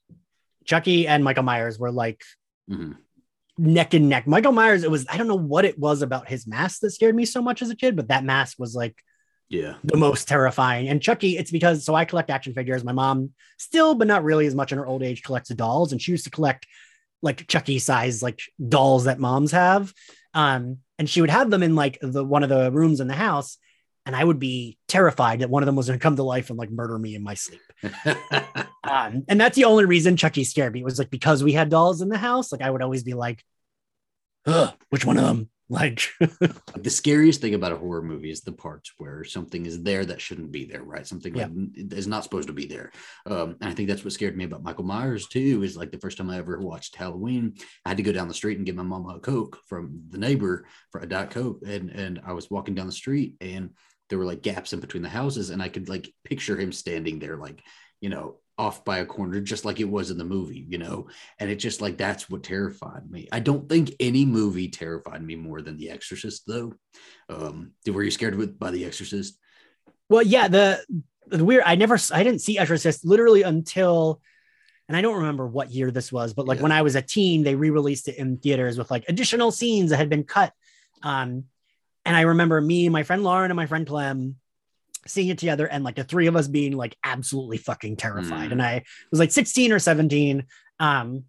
Chucky 0.64 1.06
and 1.06 1.24
Michael 1.24 1.42
Myers 1.42 1.78
were 1.78 1.92
like 1.92 2.22
mm-hmm. 2.70 2.92
neck 3.58 3.94
and 3.94 4.08
neck. 4.08 4.26
Michael 4.26 4.52
Myers, 4.52 4.84
it 4.84 4.90
was, 4.90 5.06
I 5.08 5.16
don't 5.16 5.28
know 5.28 5.34
what 5.36 5.64
it 5.64 5.78
was 5.78 6.02
about 6.02 6.28
his 6.28 6.46
mask 6.46 6.80
that 6.80 6.90
scared 6.90 7.14
me 7.14 7.24
so 7.24 7.40
much 7.40 7.62
as 7.62 7.70
a 7.70 7.76
kid, 7.76 7.96
but 7.96 8.08
that 8.08 8.24
mask 8.24 8.58
was 8.58 8.74
like 8.74 8.96
yeah 9.50 9.74
the 9.82 9.96
most 9.96 10.28
terrifying 10.28 10.88
and 10.88 11.02
chucky 11.02 11.36
it's 11.36 11.50
because 11.50 11.84
so 11.84 11.92
i 11.92 12.04
collect 12.04 12.30
action 12.30 12.54
figures 12.54 12.84
my 12.84 12.92
mom 12.92 13.30
still 13.58 13.94
but 13.96 14.06
not 14.06 14.22
really 14.22 14.46
as 14.46 14.54
much 14.54 14.70
in 14.72 14.78
her 14.78 14.86
old 14.86 15.02
age 15.02 15.22
collects 15.22 15.50
dolls 15.50 15.92
and 15.92 16.00
she 16.00 16.12
used 16.12 16.24
to 16.24 16.30
collect 16.30 16.66
like 17.20 17.46
chucky 17.48 17.78
size 17.78 18.22
like 18.22 18.40
dolls 18.66 19.04
that 19.04 19.18
moms 19.18 19.50
have 19.50 19.92
um 20.34 20.78
and 20.98 21.10
she 21.10 21.20
would 21.20 21.30
have 21.30 21.50
them 21.50 21.64
in 21.64 21.74
like 21.74 21.98
the 22.00 22.24
one 22.24 22.44
of 22.44 22.48
the 22.48 22.70
rooms 22.70 23.00
in 23.00 23.08
the 23.08 23.14
house 23.14 23.58
and 24.06 24.16
I 24.16 24.24
would 24.24 24.38
be 24.38 24.78
terrified 24.88 25.40
that 25.40 25.50
one 25.50 25.62
of 25.62 25.66
them 25.66 25.76
was 25.76 25.86
going 25.86 25.98
to 25.98 26.02
come 26.02 26.16
to 26.16 26.22
life 26.22 26.50
and 26.50 26.58
like 26.58 26.70
murder 26.70 26.98
me 26.98 27.14
in 27.14 27.22
my 27.22 27.34
sleep. 27.34 27.60
um, 28.84 29.24
and 29.28 29.40
that's 29.40 29.56
the 29.56 29.64
only 29.64 29.84
reason 29.84 30.16
Chucky 30.16 30.44
scared 30.44 30.72
me. 30.72 30.80
It 30.80 30.84
was 30.84 30.98
like 30.98 31.10
because 31.10 31.44
we 31.44 31.52
had 31.52 31.68
dolls 31.68 32.00
in 32.00 32.08
the 32.08 32.18
house. 32.18 32.50
Like 32.52 32.62
I 32.62 32.70
would 32.70 32.82
always 32.82 33.04
be 33.04 33.14
like, 33.14 33.44
which 34.88 35.04
one 35.04 35.18
of 35.18 35.24
them? 35.24 35.50
Like 35.72 36.02
the 36.18 36.90
scariest 36.90 37.40
thing 37.40 37.54
about 37.54 37.70
a 37.70 37.76
horror 37.76 38.02
movie 38.02 38.32
is 38.32 38.40
the 38.40 38.50
parts 38.50 38.92
where 38.98 39.22
something 39.22 39.66
is 39.66 39.84
there 39.84 40.04
that 40.04 40.20
shouldn't 40.20 40.50
be 40.50 40.64
there, 40.64 40.82
right? 40.82 41.06
Something 41.06 41.36
yeah. 41.36 41.46
like 41.46 41.92
is 41.92 42.08
not 42.08 42.24
supposed 42.24 42.48
to 42.48 42.52
be 42.52 42.66
there. 42.66 42.90
Um, 43.24 43.56
and 43.60 43.70
I 43.70 43.74
think 43.74 43.88
that's 43.88 44.02
what 44.02 44.12
scared 44.12 44.36
me 44.36 44.42
about 44.42 44.64
Michael 44.64 44.82
Myers 44.82 45.28
too. 45.28 45.62
Is 45.62 45.76
like 45.76 45.92
the 45.92 46.00
first 46.00 46.18
time 46.18 46.28
I 46.28 46.38
ever 46.38 46.58
watched 46.58 46.96
Halloween, 46.96 47.54
I 47.84 47.90
had 47.90 47.98
to 47.98 48.02
go 48.02 48.10
down 48.10 48.26
the 48.26 48.34
street 48.34 48.56
and 48.56 48.66
get 48.66 48.74
my 48.74 48.82
mom 48.82 49.08
a 49.08 49.20
Coke 49.20 49.60
from 49.68 50.02
the 50.08 50.18
neighbor 50.18 50.66
for 50.90 51.02
a 51.02 51.08
Diet 51.08 51.30
Coke, 51.30 51.60
and 51.64 51.90
and 51.90 52.20
I 52.26 52.32
was 52.32 52.50
walking 52.50 52.74
down 52.74 52.86
the 52.86 52.92
street 52.92 53.36
and 53.40 53.70
there 54.10 54.18
were 54.18 54.26
like 54.26 54.42
gaps 54.42 54.72
in 54.72 54.80
between 54.80 55.02
the 55.02 55.08
houses 55.08 55.50
and 55.50 55.62
i 55.62 55.68
could 55.68 55.88
like 55.88 56.12
picture 56.24 56.58
him 56.58 56.72
standing 56.72 57.18
there 57.18 57.36
like 57.36 57.62
you 58.00 58.10
know 58.10 58.36
off 58.58 58.84
by 58.84 58.98
a 58.98 59.06
corner 59.06 59.40
just 59.40 59.64
like 59.64 59.80
it 59.80 59.88
was 59.88 60.10
in 60.10 60.18
the 60.18 60.24
movie 60.24 60.66
you 60.68 60.76
know 60.76 61.08
and 61.38 61.48
it 61.48 61.56
just 61.56 61.80
like 61.80 61.96
that's 61.96 62.28
what 62.28 62.42
terrified 62.42 63.10
me 63.10 63.26
i 63.32 63.40
don't 63.40 63.68
think 63.70 63.90
any 63.98 64.26
movie 64.26 64.68
terrified 64.68 65.22
me 65.22 65.34
more 65.34 65.62
than 65.62 65.78
the 65.78 65.88
exorcist 65.88 66.42
though 66.46 66.74
um 67.30 67.72
were 67.86 68.02
you 68.02 68.10
scared 68.10 68.34
with 68.34 68.58
by 68.58 68.70
the 68.70 68.84
exorcist 68.84 69.38
well 70.10 70.22
yeah 70.22 70.46
the, 70.46 70.84
the 71.28 71.42
weird 71.42 71.62
i 71.64 71.74
never 71.74 71.96
i 72.12 72.22
didn't 72.22 72.40
see 72.40 72.58
exorcist 72.58 73.04
literally 73.04 73.42
until 73.42 74.20
and 74.90 74.96
I 74.96 75.02
don't 75.02 75.18
remember 75.18 75.46
what 75.46 75.70
year 75.70 75.92
this 75.92 76.10
was, 76.10 76.34
but 76.34 76.48
like 76.48 76.58
yeah. 76.58 76.64
when 76.64 76.72
I 76.72 76.82
was 76.82 76.96
a 76.96 77.00
teen, 77.00 77.44
they 77.44 77.54
re-released 77.54 78.08
it 78.08 78.16
in 78.16 78.38
theaters 78.38 78.76
with 78.76 78.90
like 78.90 79.04
additional 79.06 79.52
scenes 79.52 79.90
that 79.90 79.98
had 79.98 80.08
been 80.08 80.24
cut. 80.24 80.52
Um, 81.04 81.44
and 82.10 82.16
I 82.16 82.22
remember 82.22 82.60
me, 82.60 82.88
my 82.88 83.04
friend 83.04 83.22
Lauren, 83.22 83.52
and 83.52 83.56
my 83.56 83.66
friend 83.66 83.86
Clem 83.86 84.34
seeing 85.06 85.28
it 85.28 85.38
together 85.38 85.64
and 85.64 85.84
like 85.84 85.94
the 85.94 86.02
three 86.02 86.26
of 86.26 86.34
us 86.34 86.48
being 86.48 86.72
like 86.72 86.96
absolutely 87.04 87.56
fucking 87.56 87.98
terrified. 87.98 88.48
Mm. 88.48 88.52
And 88.52 88.62
I 88.62 88.82
was 89.12 89.20
like 89.20 89.30
16 89.30 89.70
or 89.70 89.78
17. 89.78 90.44
Um, 90.80 91.22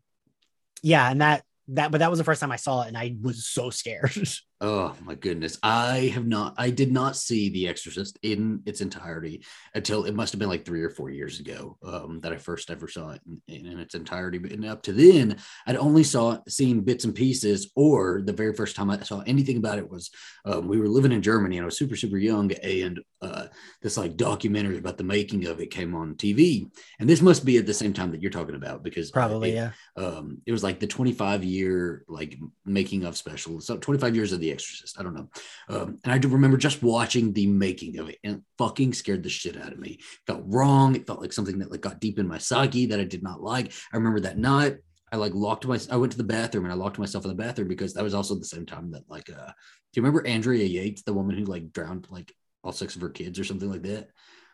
yeah, 0.82 1.12
and 1.12 1.22
that 1.22 1.44
that 1.68 1.92
but 1.92 2.00
that 2.00 2.10
was 2.10 2.18
the 2.18 2.26
first 2.26 2.42
time 2.42 2.52
I 2.52 2.56
saw 2.56 2.82
it 2.82 2.88
and 2.88 2.98
I 2.98 3.16
was 3.22 3.46
so 3.46 3.70
scared. 3.70 4.12
oh 4.62 4.96
my 5.02 5.16
goodness. 5.16 5.58
I 5.64 6.12
have 6.14 6.28
not 6.28 6.54
I 6.58 6.70
did 6.70 6.92
not 6.92 7.18
see 7.18 7.50
The 7.50 7.68
Exorcist 7.68 8.20
in 8.22 8.62
its 8.66 8.80
entirety 8.80 9.44
until 9.74 10.06
it 10.06 10.14
must 10.14 10.32
have 10.32 10.40
been 10.40 10.50
like 10.50 10.66
3 10.66 10.84
or 10.84 10.92
4 10.92 11.10
years 11.10 11.40
ago 11.40 11.78
um, 11.84 12.20
that 12.22 12.32
I 12.32 12.38
first 12.38 12.70
ever 12.70 12.88
saw 12.88 13.10
it 13.10 13.22
in, 13.48 13.66
in, 13.66 13.80
its 13.80 13.96
entirety. 13.96 14.38
But 14.38 14.64
up 14.66 14.84
to 14.84 14.94
then 14.94 15.38
I'd 15.66 15.76
only 15.78 16.04
saw 16.04 16.38
seen 16.48 16.82
bits 16.82 17.06
and 17.06 17.16
pieces 17.16 17.72
or 17.76 18.22
the 18.24 18.34
very 18.34 18.54
first 18.54 18.76
time 18.76 18.92
I 18.92 19.00
saw 19.02 19.22
anything 19.22 19.58
about 19.58 19.80
it 19.80 19.90
was 19.90 20.12
um, 20.46 20.68
we 20.68 20.80
were 20.80 20.88
living 20.88 21.12
in 21.12 21.24
Germany 21.24 21.58
and 21.58 21.64
I 21.64 21.66
was 21.66 21.78
super 21.78 21.96
super 21.96 22.18
young 22.18 22.52
and 22.52 23.00
uh, 23.22 23.48
this 23.82 23.98
like 23.98 24.16
documentary 24.16 24.78
about 24.78 24.98
the 24.98 25.04
making 25.04 25.48
of 25.48 25.60
it 25.60 25.72
came 25.72 25.96
on 25.96 26.16
TV 26.16 26.70
and 27.00 27.10
this 27.10 27.22
must 27.22 27.46
be 27.46 27.58
at 27.58 27.66
the 27.66 27.74
same 27.74 27.94
time 27.94 28.12
that 28.12 28.22
you're 28.22 28.32
talking 28.32 28.56
about 28.56 28.84
because 28.84 29.10
probably 29.10 29.52
it, 29.52 29.56
yeah. 29.56 29.72
um, 30.04 30.40
it 30.46 30.52
was 30.52 30.64
like 30.64 30.80
the 30.80 30.88
25 30.88 31.44
year 31.44 32.04
like 32.08 32.38
making 32.66 33.06
of 33.06 33.18
special 33.18 33.60
so 33.60 33.78
25 33.78 34.16
years 34.16 34.32
of 34.32 34.40
the 34.40 34.51
exorcist 34.52 35.00
i 35.00 35.04
don't 35.04 35.14
know 35.14 35.30
um, 35.70 35.98
and 36.04 36.14
i 36.14 36.18
do 36.18 36.28
remember 36.28 36.58
just 36.58 36.84
watching 36.84 37.34
the 37.34 37.48
making 37.48 37.98
of 37.98 38.10
it 38.10 38.18
and 38.24 38.38
it 38.38 38.42
fucking 38.58 38.94
scared 38.94 39.24
the 39.24 39.30
shit 39.30 39.58
out 39.58 39.72
of 39.72 39.80
me 39.80 39.92
it 39.92 40.06
felt 40.28 40.44
wrong 40.46 40.96
it 40.96 41.08
felt 41.08 41.22
like 41.22 41.34
something 41.34 41.60
that 41.60 41.72
like 41.72 41.82
got 41.82 42.00
deep 42.00 42.20
in 42.20 42.28
my 42.28 42.38
psyche 42.38 42.86
that 42.86 43.00
i 43.00 43.04
did 43.04 43.24
not 43.24 43.42
like 43.42 43.72
i 43.94 43.98
remember 43.98 44.20
that 44.20 44.38
night 44.38 44.78
I 45.14 45.18
like 45.18 45.34
locked 45.34 45.68
my 45.68 45.78
I 45.90 45.98
went 45.98 46.14
to 46.14 46.18
the 46.18 46.24
bathroom 46.24 46.64
and 46.64 46.72
I 46.72 46.78
locked 46.78 46.98
myself 46.98 47.26
in 47.26 47.30
the 47.30 47.36
bathroom 47.36 47.68
because 47.68 47.94
that 47.96 48.04
was 48.04 48.14
also 48.14 48.34
the 48.36 48.46
same 48.46 48.66
time 48.66 48.92
that 48.92 49.10
like 49.10 49.30
uh 49.30 49.52
do 49.94 50.00
you 50.00 50.04
remember 50.04 50.26
Andrea 50.26 50.64
Yates, 50.64 51.02
the 51.02 51.14
woman 51.14 51.38
who 51.38 51.44
like 51.44 51.74
drowned 51.74 52.08
like 52.10 52.34
all 52.64 52.72
six 52.72 52.96
of 52.96 53.02
her 53.02 53.10
kids 53.10 53.40
or 53.40 53.44
something 53.44 53.70
like 53.70 53.84
that? 53.84 54.08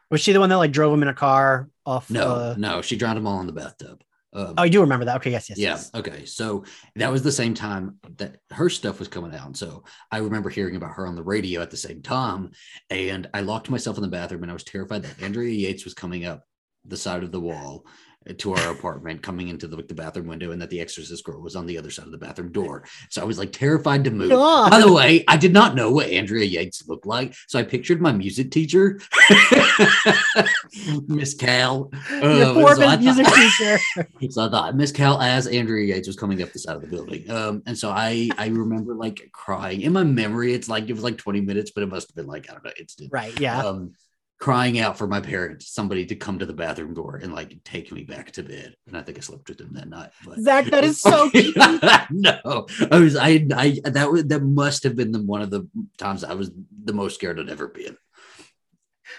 Was 0.10 0.22
she 0.22 0.32
the 0.32 0.40
one 0.40 0.50
that 0.50 0.58
like 0.58 0.72
drove 0.72 0.94
him 0.94 1.04
in 1.04 1.10
a 1.10 1.14
car 1.14 1.70
off? 1.86 2.10
No, 2.10 2.36
uh... 2.36 2.56
no, 2.58 2.82
she 2.82 2.96
drowned 2.96 3.18
them 3.18 3.28
all 3.28 3.40
in 3.40 3.48
the 3.48 3.54
bathtub. 3.54 4.02
Um, 4.38 4.54
oh, 4.56 4.64
I 4.64 4.70
do 4.70 4.82
remember 4.82 5.04
that. 5.06 5.16
Okay, 5.18 5.32
yes, 5.32 5.50
yes. 5.50 5.58
Yeah. 5.58 5.70
Yes. 5.72 5.92
Okay. 5.96 6.26
So 6.26 6.64
that 6.96 7.12
was 7.12 7.24
the 7.24 7.32
same 7.32 7.56
time 7.56 7.98
that 8.18 8.38
her 8.52 8.70
stuff 8.70 9.00
was 9.00 9.08
coming 9.08 9.34
out. 9.34 9.58
So 9.58 9.84
I 10.12 10.20
remember 10.20 10.52
hearing 10.52 10.76
about 10.76 10.92
her 10.92 11.08
on 11.08 11.16
the 11.16 11.24
radio 11.24 11.62
at 11.62 11.72
the 11.72 11.78
same 11.78 12.04
time. 12.04 12.52
And 12.92 13.28
I 13.34 13.42
locked 13.42 13.72
myself 13.72 13.98
in 13.98 14.04
the 14.04 14.10
bathroom 14.10 14.44
and 14.44 14.52
I 14.52 14.54
was 14.54 14.64
terrified 14.64 15.02
that 15.04 15.24
Andrea 15.24 15.52
Yates 15.52 15.86
was 15.86 15.96
coming 15.96 16.26
up 16.26 16.44
the 16.86 16.98
side 16.98 17.24
of 17.24 17.32
the 17.32 17.40
wall 17.40 17.86
to 18.34 18.54
our 18.54 18.72
apartment 18.72 19.22
coming 19.22 19.48
into 19.48 19.68
the, 19.68 19.78
the 19.78 19.94
bathroom 19.94 20.28
window 20.28 20.52
and 20.52 20.62
that 20.62 20.70
the 20.70 20.80
exorcist 20.80 21.24
girl 21.24 21.42
was 21.42 21.56
on 21.56 21.66
the 21.66 21.78
other 21.78 21.90
side 21.92 22.06
of 22.06 22.12
the 22.12 22.18
bathroom 22.18 22.52
door. 22.52 22.84
So 23.10 23.22
i 23.22 23.26
was 23.26 23.40
like 23.40 23.52
terrified 23.52 24.04
to 24.04 24.12
move. 24.12 24.30
God. 24.30 24.70
by 24.70 24.80
the 24.80 24.92
way 24.92 25.24
i 25.28 25.38
did 25.38 25.54
not 25.54 25.76
know 25.76 25.92
what 25.92 26.08
andrea 26.10 26.46
yates 26.46 26.88
looked 26.88 27.06
like 27.06 27.34
so 27.48 27.60
i 27.60 27.64
pictured 27.64 28.02
my 28.02 28.12
music 28.12 28.52
teacher 28.52 29.00
miss 31.08 31.34
cal. 31.34 31.90
Uh, 32.10 32.76
so 32.76 32.98
music 32.98 33.26
thought, 33.26 33.36
teacher. 33.36 33.80
So 34.30 34.46
i 34.46 34.50
thought 34.50 34.76
miss 34.76 34.92
cal 34.92 35.22
as 35.22 35.48
andrea 35.48 35.96
yates 35.96 36.08
was 36.08 36.16
coming 36.16 36.42
up 36.42 36.52
the 36.52 36.60
side 36.60 36.76
of 36.76 36.82
the 36.82 36.88
building. 36.88 37.30
Um, 37.30 37.64
and 37.66 37.78
so 37.78 37.90
i 37.90 38.30
i 38.38 38.48
remember 38.48 38.96
like 38.96 39.30
crying. 39.32 39.82
In 39.82 39.94
my 39.94 40.04
memory 40.04 40.54
it's 40.54 40.70
like 40.70 40.90
it 40.90 40.94
was 40.94 41.04
like 41.04 41.18
20 41.18 41.42
minutes 41.42 41.72
but 41.72 41.84
it 41.84 41.88
must 41.88 42.10
have 42.10 42.16
been 42.16 42.28
like 42.28 42.50
i 42.50 42.54
don't 42.54 42.64
know 42.64 42.72
it's 42.78 42.98
right 43.10 43.38
yeah. 43.40 43.64
Um, 43.64 43.94
crying 44.40 44.80
out 44.80 44.98
for 44.98 45.08
my 45.08 45.20
parents, 45.20 45.72
somebody 45.72 46.06
to 46.06 46.16
come 46.16 46.40
to 46.40 46.46
the 46.46 46.54
bathroom 46.54 46.94
door 46.94 47.20
and 47.22 47.34
like 47.34 47.64
take 47.64 47.92
me 47.92 48.04
back 48.04 48.32
to 48.32 48.44
bed. 48.44 48.76
And 48.86 48.96
I 48.96 49.02
think 49.02 49.18
I 49.18 49.22
slept 49.22 49.50
with 49.50 49.58
them 49.58 49.74
that 49.74 49.90
night. 49.90 50.12
But 50.26 50.40
Zach, 50.40 50.66
that 50.66 50.84
is 50.84 51.02
so 51.02 51.30
cute. 51.32 51.56
no, 52.12 52.68
I 52.92 53.00
was 53.00 53.16
I 53.16 53.46
I 53.56 53.80
that 53.86 54.12
was 54.12 54.26
that 54.26 54.44
must 54.44 54.84
have 54.84 54.96
been 54.96 55.12
the 55.12 55.24
one 55.24 55.42
of 55.42 55.50
the 55.50 55.68
times 55.98 56.24
I 56.24 56.34
was 56.34 56.52
the 56.84 56.94
most 56.94 57.16
scared 57.16 57.40
I'd 57.40 57.50
ever 57.50 57.68
been. 57.68 57.98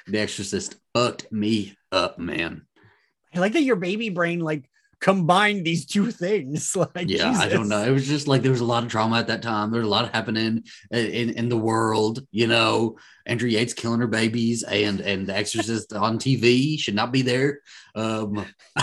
The 0.06 0.20
Exorcist 0.20 0.76
fucked 0.94 1.32
me 1.32 1.76
up, 1.90 2.18
man. 2.18 2.66
I 3.34 3.40
like 3.40 3.52
that 3.54 3.62
your 3.62 3.76
baby 3.76 4.10
brain 4.10 4.40
like 4.40 4.68
combined 5.00 5.64
these 5.64 5.86
two 5.86 6.10
things. 6.10 6.76
Like, 6.94 7.08
yeah, 7.08 7.32
I 7.32 7.48
don't 7.48 7.68
know. 7.68 7.82
It 7.82 7.90
was 7.90 8.06
just 8.06 8.28
like 8.28 8.42
there 8.42 8.52
was 8.52 8.60
a 8.60 8.64
lot 8.64 8.84
of 8.84 8.90
trauma 8.90 9.18
at 9.18 9.26
that 9.26 9.42
time. 9.42 9.70
There 9.70 9.80
was 9.80 9.86
a 9.86 9.90
lot 9.90 10.14
happening 10.14 10.64
in, 10.90 10.98
in 10.98 11.30
in 11.30 11.48
the 11.48 11.56
world. 11.56 12.24
You 12.30 12.46
know, 12.46 12.98
Andrew 13.28 13.48
Yates 13.48 13.74
killing 13.74 14.00
her 14.00 14.06
babies, 14.06 14.62
and 14.64 15.00
and 15.00 15.26
The 15.26 15.36
Exorcist 15.36 15.92
on 15.92 16.18
TV 16.18 16.78
should 16.78 16.94
not 16.94 17.12
be 17.12 17.22
there. 17.22 17.60
Um, 17.94 18.44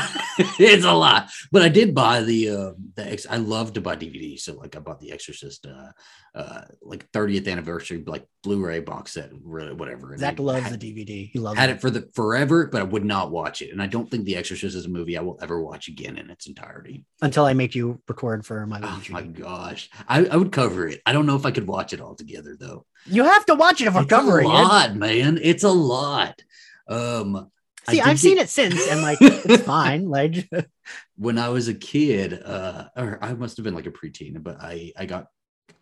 it's 0.60 0.86
a 0.86 0.94
lot, 0.94 1.30
but 1.52 1.62
I 1.62 1.70
did 1.70 1.96
buy 1.96 2.22
the 2.22 2.50
uh, 2.50 2.72
the 2.96 3.12
ex. 3.12 3.26
I 3.30 3.38
love 3.38 3.74
to 3.74 3.82
buy 3.82 3.96
DVDs, 3.96 4.42
so 4.42 4.54
like 4.54 4.76
I 4.76 4.80
bought 4.80 5.00
the 5.00 5.12
Exorcist, 5.12 5.66
uh, 5.66 5.92
uh, 6.38 6.62
like 6.82 7.10
30th 7.12 7.50
anniversary, 7.50 8.04
like 8.06 8.26
Blu-ray 8.44 8.80
box 8.82 9.14
set, 9.14 9.32
whatever. 9.34 10.12
And 10.12 10.20
Zach 10.20 10.40
I 10.40 10.44
loves 10.44 10.64
had- 10.68 10.80
the 10.80 10.94
DVD. 11.06 11.30
He 11.32 11.40
loves 11.40 11.58
had 11.58 11.70
it. 11.70 11.74
it 11.78 11.82
for 11.82 11.90
the 11.90 12.10
forever, 12.14 12.68
but 12.68 12.82
I 12.82 12.84
would 12.84 13.06
not 13.06 13.32
watch 13.32 13.62
it. 13.62 13.72
And 13.72 13.82
I 13.82 13.88
don't 13.88 14.10
think 14.12 14.26
The 14.26 14.36
Exorcist 14.36 14.76
is 14.76 14.86
a 14.86 14.90
movie 14.90 15.18
I 15.18 15.22
will 15.22 15.40
ever 15.42 15.62
watch 15.62 15.88
again 15.88 16.18
in 16.18 16.30
its 16.30 16.48
entirety. 16.48 17.06
until 17.22 17.46
I 17.46 17.54
make 17.54 17.74
you 17.74 18.02
record 18.08 18.46
for 18.46 18.66
my 18.68 18.80
Oh 18.84 19.02
my 19.10 19.24
gosh. 19.24 19.90
I, 20.08 20.26
I 20.26 20.36
would 20.36 20.52
cover 20.52 20.88
it. 20.88 21.02
I 21.06 21.14
don't 21.14 21.26
know 21.26 21.36
if 21.36 21.46
I 21.46 21.52
could 21.52 21.68
watch 21.68 21.94
it 21.94 22.02
all 22.02 22.16
together 22.16 22.56
though. 22.60 22.86
You 23.08 23.24
have 23.24 23.46
to 23.46 23.56
watch 23.56 23.82
it 23.82 23.88
if 23.88 23.94
we're 23.94 24.02
It's 24.02 24.10
covering 24.44 24.50
a 24.50 24.54
lot, 24.54 24.96
man. 24.96 25.40
It's 25.42 25.64
a 25.64 25.72
lot. 25.72 26.42
Um 26.88 27.50
See, 27.90 28.02
I've 28.02 28.20
seen 28.20 28.40
it 28.40 28.50
since, 28.50 28.88
and 28.88 29.02
like 29.02 29.20
it's 29.22 29.64
fine. 29.64 30.10
Like 30.10 30.50
when 31.18 31.38
I 31.38 31.50
was 31.50 31.68
a 31.68 31.74
kid, 31.74 32.42
uh, 32.44 32.86
or 32.96 33.20
I 33.22 33.34
must 33.34 33.58
have 33.58 33.64
been 33.64 33.76
like 33.76 33.86
a 33.86 33.92
preteen, 33.92 34.42
but 34.42 34.58
I 34.60 34.92
I 34.98 35.06
got 35.06 35.28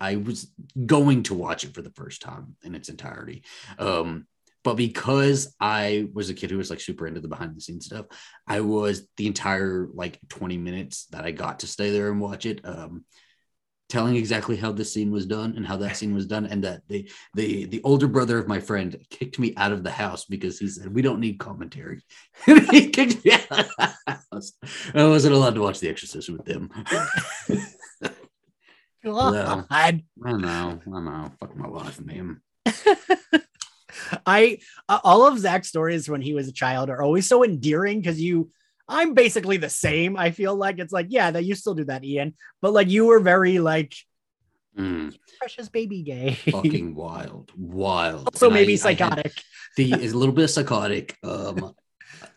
I 0.00 0.16
was 0.16 0.50
going 0.84 1.22
to 1.24 1.34
watch 1.34 1.64
it 1.64 1.74
for 1.74 1.82
the 1.82 1.92
first 1.92 2.20
time 2.20 2.56
in 2.62 2.74
its 2.74 2.88
entirety. 2.88 3.44
Um, 3.78 4.26
but 4.64 4.74
because 4.74 5.54
I 5.60 6.08
was 6.12 6.30
a 6.30 6.34
kid 6.34 6.50
who 6.50 6.58
was 6.58 6.70
like 6.70 6.80
super 6.80 7.06
into 7.06 7.20
the 7.20 7.28
behind 7.28 7.54
the 7.54 7.60
scenes 7.60 7.86
stuff, 7.86 8.06
I 8.46 8.60
was 8.60 9.06
the 9.16 9.26
entire 9.26 9.88
like 9.92 10.18
20 10.30 10.56
minutes 10.58 11.06
that 11.06 11.24
I 11.24 11.30
got 11.30 11.60
to 11.60 11.66
stay 11.66 11.90
there 11.90 12.10
and 12.10 12.20
watch 12.20 12.46
it. 12.46 12.60
Um, 12.64 13.04
telling 13.88 14.16
exactly 14.16 14.56
how 14.56 14.72
this 14.72 14.92
scene 14.92 15.10
was 15.10 15.26
done 15.26 15.54
and 15.56 15.66
how 15.66 15.76
that 15.76 15.96
scene 15.96 16.14
was 16.14 16.26
done 16.26 16.46
and 16.46 16.64
that 16.64 16.82
the 16.88 17.08
the 17.34 17.66
the 17.66 17.82
older 17.82 18.08
brother 18.08 18.38
of 18.38 18.48
my 18.48 18.58
friend 18.58 18.96
kicked 19.10 19.38
me 19.38 19.54
out 19.56 19.72
of 19.72 19.84
the 19.84 19.90
house 19.90 20.24
because 20.24 20.58
he 20.58 20.68
said 20.68 20.94
we 20.94 21.02
don't 21.02 21.20
need 21.20 21.38
commentary. 21.38 22.02
He 22.46 22.90
kicked 22.90 23.24
me 23.24 23.32
out 23.32 23.60
of 23.60 23.70
the 23.76 23.94
house. 24.06 24.52
I 24.94 25.04
wasn't 25.06 25.34
allowed 25.34 25.54
to 25.54 25.60
watch 25.60 25.80
the 25.80 25.88
exorcist 25.88 26.28
with 26.30 26.44
them. 26.44 26.70
God. 29.04 29.66
i 29.70 30.00
know 30.22 30.80
i 30.86 31.00
know. 31.00 31.30
Fuck 31.38 31.54
my 31.56 31.68
life 31.68 32.00
man. 32.00 32.40
I 34.26 34.58
uh, 34.88 35.00
all 35.04 35.26
of 35.26 35.38
Zach's 35.38 35.68
stories 35.68 36.08
when 36.08 36.22
he 36.22 36.34
was 36.34 36.48
a 36.48 36.52
child 36.52 36.88
are 36.88 37.02
always 37.02 37.26
so 37.26 37.44
endearing 37.44 38.00
because 38.00 38.20
you 38.20 38.50
I'm 38.88 39.14
basically 39.14 39.56
the 39.56 39.70
same. 39.70 40.16
I 40.16 40.30
feel 40.30 40.54
like 40.54 40.78
it's 40.78 40.92
like, 40.92 41.06
yeah, 41.08 41.30
that 41.30 41.44
you 41.44 41.54
still 41.54 41.74
do 41.74 41.84
that, 41.84 42.04
Ian, 42.04 42.34
but 42.60 42.72
like 42.72 42.88
you 42.90 43.06
were 43.06 43.20
very 43.20 43.58
like 43.58 43.94
Mm, 44.76 45.14
precious 45.38 45.68
baby 45.68 46.02
gay. 46.02 46.34
fucking 46.50 46.94
wild 46.96 47.52
wild 47.56 48.26
also 48.34 48.46
And 48.46 48.54
maybe 48.54 48.72
I 48.72 48.72
had- 48.72 48.80
psychotic. 48.98 49.32
the 49.76 49.92
is 49.92 50.12
a 50.12 50.18
little 50.18 50.34
bit 50.34 50.48
psychotic 50.48 51.16
um 51.22 51.72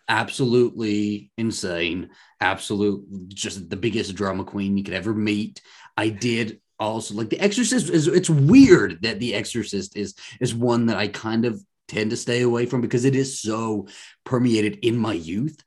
absolutely 0.07 1.31
insane 1.37 2.09
absolute 2.39 3.03
just 3.29 3.69
the 3.69 3.75
biggest 3.75 4.13
drama 4.15 4.43
queen 4.43 4.77
you 4.77 4.83
could 4.83 4.93
ever 4.93 5.13
meet 5.13 5.61
i 5.97 6.09
did 6.09 6.61
also 6.79 7.15
like 7.15 7.29
the 7.29 7.39
exorcist 7.39 7.89
is 7.89 8.07
it's 8.07 8.29
weird 8.29 9.01
that 9.01 9.19
the 9.19 9.33
exorcist 9.33 9.97
is 9.97 10.13
is 10.39 10.53
one 10.53 10.85
that 10.85 10.97
i 10.97 11.07
kind 11.07 11.43
of 11.45 11.59
tend 11.87 12.11
to 12.11 12.17
stay 12.17 12.41
away 12.41 12.65
from 12.65 12.81
because 12.81 13.05
it 13.05 13.15
is 13.15 13.39
so 13.39 13.87
permeated 14.25 14.77
in 14.83 14.95
my 14.97 15.13
youth 15.13 15.57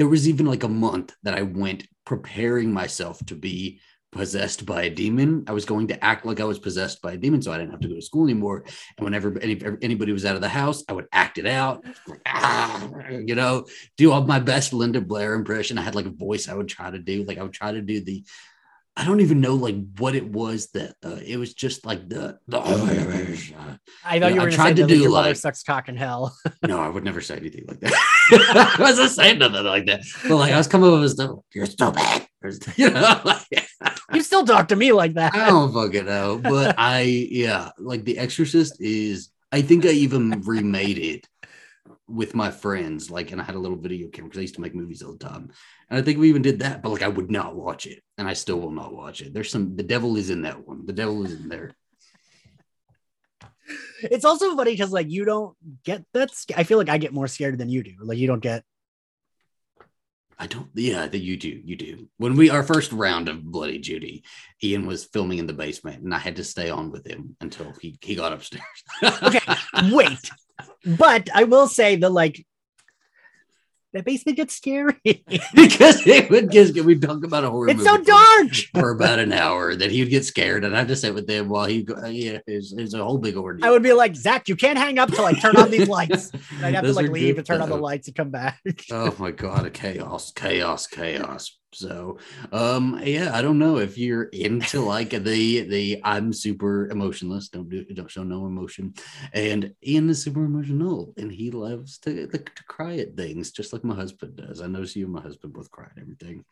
there 0.00 0.08
was 0.08 0.26
even 0.26 0.46
like 0.46 0.64
a 0.64 0.68
month 0.68 1.14
that 1.22 1.34
i 1.34 1.42
went 1.42 1.86
preparing 2.06 2.72
myself 2.72 3.24
to 3.26 3.34
be 3.34 3.78
possessed 4.12 4.64
by 4.64 4.84
a 4.84 4.90
demon 4.90 5.44
i 5.46 5.52
was 5.52 5.66
going 5.66 5.86
to 5.86 6.02
act 6.02 6.24
like 6.24 6.40
i 6.40 6.44
was 6.44 6.58
possessed 6.58 7.02
by 7.02 7.12
a 7.12 7.18
demon 7.18 7.42
so 7.42 7.52
i 7.52 7.58
didn't 7.58 7.70
have 7.70 7.80
to 7.80 7.88
go 7.88 7.94
to 7.94 8.00
school 8.00 8.24
anymore 8.24 8.64
and 8.96 9.04
whenever 9.04 9.38
any, 9.40 9.60
anybody 9.82 10.12
was 10.12 10.24
out 10.24 10.34
of 10.34 10.40
the 10.40 10.48
house, 10.48 10.84
I 10.88 10.92
would 10.92 11.06
act 11.12 11.38
it 11.38 11.46
out, 11.46 11.84
you 13.10 13.34
know, 13.34 13.66
do 13.96 14.12
all 14.12 14.24
my 14.24 14.38
best 14.38 14.72
Linda 14.72 15.00
Blair 15.00 15.34
impression. 15.34 15.78
I 15.78 15.82
had 15.82 15.94
like 15.94 16.06
a 16.06 16.10
voice 16.10 16.48
I 16.48 16.54
would 16.54 16.68
try 16.68 16.90
to 16.90 16.98
do. 16.98 17.24
Like 17.24 17.38
I 17.38 17.42
would 17.42 17.52
try 17.52 17.72
to 17.72 17.80
do 17.80 18.00
the, 18.00 18.24
I 18.96 19.04
don't 19.04 19.20
even 19.20 19.40
know 19.40 19.54
like 19.54 19.76
what 19.98 20.14
it 20.14 20.26
was 20.26 20.68
that 20.72 20.94
uh, 21.04 21.16
it 21.24 21.36
was 21.38 21.54
just 21.54 21.86
like 21.86 22.08
the, 22.08 22.38
the 22.48 22.58
I 22.58 22.62
thought 22.62 22.92
Yeah, 24.04 24.14
you 24.14 24.20
were 24.24 24.30
going 24.40 24.50
to 24.50 24.56
tried 24.56 24.76
say 24.76 24.82
to 24.82 24.86
do, 24.86 24.94
like, 24.94 25.02
your 25.02 25.10
mother 25.10 25.28
like- 25.28 25.36
sucks 25.36 25.62
cock 25.62 25.88
in 25.88 25.96
hell. 25.96 26.36
no, 26.66 26.80
I 26.80 26.88
would 26.88 27.04
never 27.04 27.20
say 27.20 27.36
anything 27.36 27.64
like 27.66 27.80
that. 27.80 27.92
I 28.78 28.82
wasn't 28.82 29.10
saying 29.10 29.38
nothing 29.38 29.64
like 29.64 29.86
that. 29.86 30.02
But 30.28 30.36
like 30.36 30.52
I 30.52 30.58
was 30.58 30.66
coming 30.68 30.92
up 30.92 31.00
with 31.00 31.12
stuff, 31.12 31.38
you're 31.54 31.66
so 31.66 31.92
bad. 31.92 32.26
You 32.76 32.90
know, 32.90 33.20
like, 33.24 33.68
you 34.14 34.22
still 34.22 34.44
talk 34.44 34.68
to 34.68 34.76
me 34.76 34.92
like 34.92 35.14
that. 35.14 35.34
I 35.34 35.46
don't 35.48 35.72
fucking 35.72 36.06
know, 36.06 36.40
but 36.42 36.74
I 36.78 37.02
yeah, 37.02 37.70
like 37.78 38.04
The 38.04 38.18
Exorcist 38.18 38.80
is. 38.80 39.30
I 39.52 39.62
think 39.62 39.84
I 39.84 39.88
even 39.90 40.42
remade 40.42 40.96
it 40.96 41.26
with 42.10 42.34
my 42.34 42.50
friends, 42.50 43.10
like, 43.10 43.32
and 43.32 43.40
I 43.40 43.44
had 43.44 43.54
a 43.54 43.58
little 43.58 43.76
video 43.76 44.08
camera 44.08 44.28
because 44.28 44.38
I 44.38 44.42
used 44.42 44.56
to 44.56 44.60
make 44.60 44.74
movies 44.74 45.02
all 45.02 45.12
the 45.12 45.18
time, 45.18 45.50
and 45.88 45.98
I 45.98 46.02
think 46.02 46.18
we 46.18 46.28
even 46.28 46.42
did 46.42 46.60
that. 46.60 46.82
But 46.82 46.90
like, 46.90 47.02
I 47.02 47.08
would 47.08 47.30
not 47.30 47.54
watch 47.54 47.86
it, 47.86 48.02
and 48.18 48.28
I 48.28 48.32
still 48.32 48.60
will 48.60 48.70
not 48.70 48.94
watch 48.94 49.20
it. 49.20 49.32
There's 49.32 49.50
some. 49.50 49.76
The 49.76 49.82
devil 49.82 50.16
is 50.16 50.30
in 50.30 50.42
that 50.42 50.66
one. 50.66 50.86
The 50.86 50.92
devil 50.92 51.24
is 51.24 51.32
in 51.32 51.48
there. 51.48 51.72
It's 54.02 54.24
also 54.24 54.56
funny 54.56 54.72
because 54.72 54.90
like 54.92 55.10
you 55.10 55.24
don't 55.24 55.56
get 55.84 56.04
that. 56.12 56.30
I 56.56 56.64
feel 56.64 56.78
like 56.78 56.88
I 56.88 56.98
get 56.98 57.12
more 57.12 57.28
scared 57.28 57.58
than 57.58 57.68
you 57.68 57.82
do. 57.82 57.94
Like 58.00 58.18
you 58.18 58.26
don't 58.26 58.42
get. 58.42 58.64
I 60.40 60.46
don't. 60.46 60.68
Yeah, 60.74 61.06
that 61.06 61.18
you 61.18 61.36
do. 61.36 61.60
You 61.62 61.76
do. 61.76 62.08
When 62.16 62.34
we 62.34 62.48
our 62.48 62.62
first 62.62 62.92
round 62.92 63.28
of 63.28 63.44
Bloody 63.44 63.78
Judy, 63.78 64.24
Ian 64.64 64.86
was 64.86 65.04
filming 65.04 65.36
in 65.36 65.46
the 65.46 65.52
basement, 65.52 66.02
and 66.02 66.14
I 66.14 66.18
had 66.18 66.36
to 66.36 66.44
stay 66.44 66.70
on 66.70 66.90
with 66.90 67.06
him 67.06 67.36
until 67.42 67.74
he 67.78 67.98
he 68.00 68.14
got 68.14 68.32
upstairs. 68.32 68.64
Okay, 69.22 69.40
wait. 69.92 70.30
But 70.96 71.28
I 71.34 71.44
will 71.44 71.68
say 71.68 71.96
that 71.96 72.08
like 72.08 72.46
that 73.92 74.04
basement 74.04 74.36
gets 74.36 74.54
scary. 74.54 74.94
because 75.54 76.06
it 76.06 76.30
would 76.30 76.50
just 76.52 76.78
we'd 76.84 77.02
talk 77.02 77.24
about 77.24 77.44
a 77.44 77.50
horror. 77.50 77.70
it's 77.70 77.82
so 77.84 77.92
movie 77.92 78.04
for- 78.04 78.10
dark. 78.10 78.52
for 78.74 78.90
about 78.90 79.18
an 79.18 79.32
hour. 79.32 79.74
that 79.74 79.90
he 79.90 80.00
would 80.00 80.10
get 80.10 80.24
scared, 80.24 80.64
and 80.64 80.76
I'd 80.76 80.88
just 80.88 81.02
sit 81.02 81.14
with 81.14 81.28
him 81.28 81.48
while 81.48 81.66
he. 81.66 81.82
go- 81.82 81.94
uh, 82.02 82.06
Yeah, 82.06 82.38
it's, 82.46 82.72
it's 82.72 82.94
a 82.94 83.04
whole 83.04 83.18
big 83.18 83.36
ordeal. 83.36 83.64
I 83.66 83.70
would 83.70 83.82
be 83.82 83.92
like, 83.92 84.14
Zach, 84.16 84.48
you 84.48 84.56
can't 84.56 84.78
hang 84.78 84.98
up 84.98 85.10
till 85.10 85.24
I 85.26 85.32
turn 85.32 85.56
on 85.56 85.70
these 85.70 85.88
lights. 85.88 86.30
And 86.56 86.66
I'd 86.66 86.74
have 86.74 86.84
Those 86.84 86.96
to 86.96 87.02
like 87.02 87.10
leave 87.10 87.36
and 87.38 87.46
turn 87.46 87.60
on 87.62 87.68
the 87.68 87.76
lights 87.76 88.08
and 88.08 88.16
come 88.16 88.30
back. 88.30 88.60
Oh 88.90 89.14
my 89.18 89.30
god, 89.30 89.66
a 89.66 89.70
chaos, 89.70 90.32
chaos, 90.32 90.86
chaos. 90.86 91.56
So, 91.72 92.18
um, 92.50 93.00
yeah, 93.04 93.30
I 93.32 93.42
don't 93.42 93.58
know 93.58 93.78
if 93.78 93.96
you're 93.96 94.24
into 94.24 94.80
like 94.80 95.10
the 95.10 95.60
the 95.62 96.00
I'm 96.02 96.32
super 96.32 96.88
emotionless, 96.88 97.48
don't 97.48 97.68
do 97.68 97.84
don't 97.84 98.10
show 98.10 98.24
no 98.24 98.46
emotion, 98.46 98.94
and 99.32 99.72
Ian 99.86 100.10
is 100.10 100.22
super 100.22 100.44
emotional, 100.44 101.14
and 101.16 101.30
he 101.30 101.50
loves 101.50 101.98
to 101.98 102.28
like 102.32 102.54
to 102.56 102.64
cry 102.64 102.96
at 102.96 103.16
things, 103.16 103.52
just 103.52 103.72
like 103.72 103.84
my 103.84 103.94
husband 103.94 104.36
does. 104.36 104.60
I 104.60 104.66
notice 104.66 104.96
you 104.96 105.04
and 105.04 105.14
my 105.14 105.20
husband 105.20 105.52
both 105.52 105.70
cry 105.70 105.86
at 105.86 106.02
everything. 106.02 106.44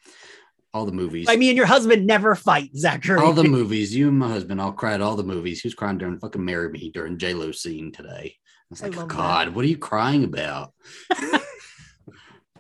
All 0.73 0.85
the 0.85 0.93
movies. 0.93 1.27
I 1.29 1.37
mean, 1.37 1.57
your 1.57 1.67
husband 1.67 2.07
never 2.07 2.35
fight, 2.35 2.77
Zachary. 2.77 3.21
all 3.21 3.33
the 3.33 3.43
movies. 3.59 3.97
You 3.97 4.09
and 4.09 4.19
my 4.19 4.29
husband 4.29 4.61
all 4.61 4.73
cried 4.73 5.01
all 5.01 5.17
the 5.17 5.25
movies. 5.25 5.61
He 5.61 5.67
was 5.67 5.75
crying 5.75 5.99
during 5.99 6.21
fucking 6.21 6.45
"Marry 6.45 6.71
Me" 6.71 6.91
during 6.93 7.19
J 7.19 7.35
Lo 7.35 7.51
scene 7.51 7.91
today. 7.91 8.37
I 8.37 8.67
was 8.71 8.83
like, 8.83 8.97
love 8.97 9.09
God, 9.09 9.55
what 9.55 9.65
are 9.65 9.69
you 9.69 9.79
crying 9.79 10.25
about? 10.25 10.75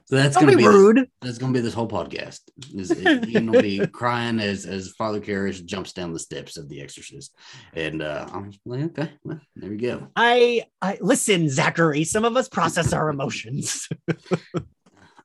so 0.08 0.16
that's 0.16 0.36
Don't 0.36 0.46
gonna 0.46 0.56
be 0.56 0.62
be, 0.62 0.68
rude. 0.68 1.10
that's 1.20 1.36
gonna 1.36 1.52
be 1.52 1.60
this 1.60 1.74
whole 1.74 1.86
podcast. 1.86 2.40
Is 2.74 2.90
know 3.42 3.52
be 3.60 3.86
crying 3.88 4.40
as 4.40 4.64
as 4.64 4.94
Father 4.96 5.20
Karras 5.20 5.62
jumps 5.62 5.92
down 5.92 6.14
the 6.14 6.18
steps 6.18 6.56
of 6.56 6.66
The 6.70 6.80
Exorcist, 6.80 7.36
and 7.74 8.00
uh, 8.00 8.26
I'm 8.32 8.50
just 8.50 8.62
like, 8.64 8.84
okay, 8.84 9.12
well, 9.22 9.38
there 9.54 9.68
we 9.68 9.76
go. 9.76 10.08
I, 10.16 10.62
I 10.80 10.96
listen, 11.02 11.50
Zachary. 11.50 12.04
Some 12.04 12.24
of 12.24 12.38
us 12.38 12.48
process 12.48 12.94
our 12.94 13.10
emotions. 13.10 13.86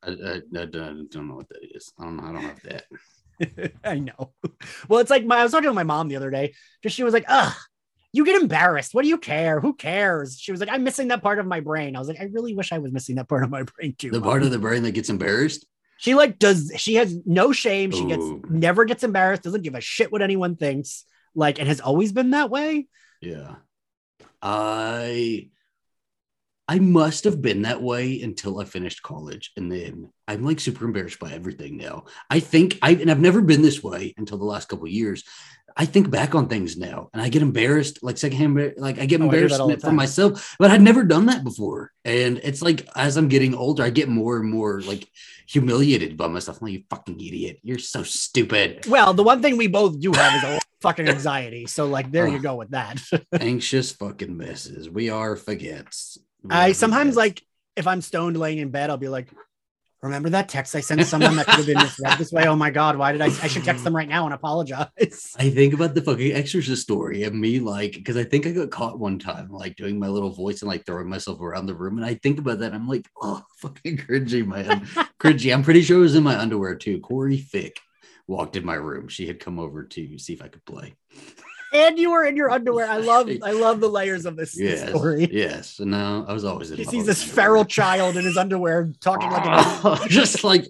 I, 0.04 0.10
I, 0.10 0.42
I 0.58 0.66
don't 0.66 1.10
don't 1.10 1.30
know 1.30 1.36
what 1.36 1.48
that 1.48 1.62
is. 1.74 1.94
I 1.98 2.04
don't 2.04 2.18
know. 2.18 2.24
I 2.24 2.32
don't 2.34 2.42
have 2.42 2.62
that. 2.64 3.74
I 3.86 4.00
know. 4.00 4.34
Well, 4.90 5.00
it's 5.00 5.10
like 5.10 5.24
my 5.24 5.38
I 5.38 5.44
was 5.44 5.54
talking 5.54 5.70
to 5.70 5.74
my 5.74 5.84
mom 5.84 6.10
the 6.10 6.18
other 6.18 6.30
day. 6.30 6.56
Just 6.82 6.98
she 6.98 7.04
was 7.04 7.14
like, 7.14 7.26
"Ugh, 7.30 7.56
you 8.14 8.24
get 8.24 8.42
embarrassed. 8.42 8.94
What 8.94 9.02
do 9.02 9.10
you 9.10 9.18
care? 9.18 9.60
Who 9.60 9.74
cares?" 9.74 10.40
She 10.40 10.52
was 10.52 10.62
like, 10.62 10.70
"I'm 10.72 10.84
missing 10.84 11.10
that 11.10 11.22
part 11.22 11.40
of 11.40 11.46
my 11.46 11.60
brain." 11.60 11.96
I 11.96 12.00
was 12.00 12.08
like, 12.08 12.22
"I 12.22 12.26
really 12.32 12.56
wish 12.56 12.72
I 12.72 12.78
was 12.78 12.94
missing 12.94 13.16
that 13.18 13.28
part 13.28 13.44
of 13.44 13.50
my 13.50 13.64
brain 13.64 13.96
too." 13.98 14.12
The 14.12 14.20
Mom." 14.20 14.30
part 14.30 14.44
of 14.44 14.52
the 14.52 14.60
brain 14.60 14.84
that 14.84 14.92
gets 14.92 15.10
embarrassed. 15.10 15.66
she 15.98 16.16
like 16.16 16.40
does. 16.40 16.72
She 16.78 16.96
has 16.96 17.18
no 17.26 17.52
shame. 17.52 17.92
She 17.92 18.06
gets 18.06 18.24
never 18.50 18.86
gets 18.86 19.04
embarrassed. 19.04 19.44
Doesn't 19.44 19.62
give 19.64 19.76
a 19.76 19.82
shit 19.82 20.12
what 20.12 20.22
anyone 20.22 20.56
thinks. 20.56 21.06
Like, 21.36 21.60
and 21.60 21.68
has 21.68 21.82
always 21.82 22.12
been 22.12 22.32
that 22.32 22.50
way. 22.50 22.88
Yeah. 23.22 23.56
I 24.42 25.50
I 26.68 26.80
must 26.80 27.26
have 27.26 27.42
been 27.42 27.64
that 27.64 27.82
way 27.82 28.22
until 28.22 28.60
I 28.60 28.66
finished 28.66 29.04
college. 29.04 29.52
And 29.58 29.72
then 29.72 30.12
I'm 30.28 30.44
like 30.44 30.60
super 30.60 30.86
embarrassed 30.86 31.20
by 31.20 31.32
everything 31.34 31.78
now. 31.78 32.06
I 32.30 32.40
think 32.40 32.80
I, 32.82 32.92
and 32.92 33.12
I've 33.12 33.20
never 33.20 33.42
been 33.42 33.62
this 33.62 33.84
way 33.84 34.14
until 34.18 34.38
the 34.38 34.46
last 34.46 34.70
couple 34.70 34.86
of 34.86 34.92
years. 34.92 35.24
I 35.76 35.86
think 35.86 36.10
back 36.10 36.36
on 36.36 36.48
things 36.48 36.78
now 36.78 37.10
and 37.14 37.22
I 37.22 37.30
get 37.30 37.42
embarrassed, 37.42 38.04
like 38.04 38.18
secondhand, 38.18 38.76
like 38.78 39.00
I 39.00 39.06
get 39.06 39.22
Oh, 39.22 39.24
I 39.24 39.26
embarrassed 39.26 39.58
the 39.58 39.78
for 39.80 39.92
myself, 39.92 40.56
but 40.60 40.72
I'd 40.72 40.82
never 40.82 41.04
done 41.04 41.28
that 41.28 41.44
before. 41.44 41.92
And 42.06 42.40
it's 42.44 42.62
like, 42.62 42.88
as 42.96 43.18
I'm 43.18 43.28
getting 43.28 43.56
older, 43.56 43.84
I 43.84 43.90
get 43.90 44.10
more 44.10 44.38
and 44.38 44.50
more 44.50 44.82
like 44.82 45.08
humiliated 45.48 46.18
by 46.18 46.28
myself. 46.28 46.62
I'm 46.62 46.68
like, 46.68 46.74
you 46.74 46.84
fucking 46.90 47.20
idiot. 47.20 47.60
You're 47.64 47.80
so 47.80 48.04
stupid. 48.04 48.86
Well, 48.88 49.14
the 49.14 49.24
one 49.24 49.42
thing 49.42 49.58
we 49.58 49.68
both 49.68 50.00
do 50.00 50.12
have 50.14 50.36
is 50.36 50.44
a 50.44 50.60
fucking 50.82 51.08
anxiety. 51.08 51.66
So, 51.66 51.86
like, 51.86 52.12
there 52.12 52.28
you 52.28 52.40
go 52.40 52.56
with 52.56 52.72
that. 52.72 53.02
Anxious 53.34 53.92
fucking 53.92 54.36
messes. 54.36 54.90
We 54.90 55.10
are 55.10 55.36
faguettes. 55.36 56.18
We 56.44 56.52
I 56.52 56.70
are 56.70 56.74
sometimes 56.74 57.16
forgets. 57.16 57.18
like 57.18 57.44
if 57.76 57.88
I'm 57.88 58.02
stoned 58.02 58.38
laying 58.38 58.60
in 58.60 58.70
bed, 58.70 58.90
I'll 58.90 58.98
be 58.98 59.10
like, 59.10 59.30
remember 60.04 60.30
that 60.30 60.50
text 60.50 60.76
I 60.76 60.82
sent 60.82 61.00
to 61.00 61.06
someone 61.06 61.36
that 61.38 61.46
could 61.46 61.56
have 61.56 61.66
been 61.66 61.78
misread 61.78 62.18
this 62.18 62.32
way? 62.32 62.46
Oh 62.46 62.56
my 62.56 62.70
god, 62.70 62.98
why 62.98 63.12
did 63.12 63.22
I? 63.22 63.26
I 63.26 63.48
should 63.48 63.64
text 63.64 63.84
them 63.84 63.96
right 63.96 64.08
now 64.08 64.26
and 64.26 64.34
apologize. 64.34 64.88
I 65.38 65.50
think 65.50 65.74
about 65.74 65.96
the 65.96 66.02
fucking 66.02 66.34
exorcist 66.34 66.82
story 66.82 67.24
of 67.24 67.34
me 67.34 67.60
like 67.60 67.94
because 67.94 68.18
I 68.18 68.24
think 68.24 68.46
I 68.46 68.52
got 68.52 68.70
caught 68.70 69.00
one 69.00 69.18
time 69.18 69.50
like 69.50 69.76
doing 69.76 69.98
my 69.98 70.08
little 70.08 70.30
voice 70.30 70.62
and 70.62 70.70
like 70.70 70.86
throwing 70.86 71.08
myself 71.10 71.40
around 71.42 71.68
the 71.68 71.76
room 71.76 71.98
and 71.98 72.06
I 72.06 72.16
think 72.16 72.40
about 72.40 72.60
that 72.60 72.74
I'm 72.74 72.88
like 72.88 73.08
oh 73.22 73.44
fucking 73.58 73.98
cringy 73.98 74.46
man 74.46 74.86
cringy 75.20 75.54
I'm 75.54 75.64
pretty 75.64 75.82
sure 75.82 75.98
it 75.98 76.02
was 76.02 76.16
in 76.16 76.24
my 76.24 76.38
underwear 76.38 76.76
too 76.76 77.00
Corey 77.00 77.38
Fick 77.38 77.80
walked 78.28 78.56
in 78.56 78.66
my 78.66 78.76
room 78.76 79.08
she 79.08 79.28
had 79.28 79.40
come 79.40 79.60
over 79.60 79.84
to 79.84 80.18
see 80.18 80.34
if 80.34 80.42
I 80.42 80.48
could 80.48 80.66
play 80.66 80.96
and 81.74 81.98
you 81.98 82.12
were 82.12 82.24
in 82.24 82.38
your 82.38 82.50
underwear. 82.52 82.88
I 82.88 82.98
love, 82.98 83.30
I 83.44 83.52
love 83.52 83.80
the 83.80 83.90
layers 83.90 84.26
of 84.26 84.36
this 84.36 84.58
yes 84.60 84.88
story. 84.90 85.28
yes 85.32 85.80
now 85.80 86.26
I 86.28 86.34
was 86.34 86.46
always 86.46 86.72
in 86.72 86.78
He 86.78 86.84
sees 86.84 87.06
this 87.06 87.24
feral 87.24 87.66
child 87.66 88.16
in 88.16 88.24
his 88.24 88.38
underwear 88.38 88.92
talking 89.02 89.30
like 89.30 89.46
a 89.46 90.00
just 90.08 90.44
like 90.44 90.68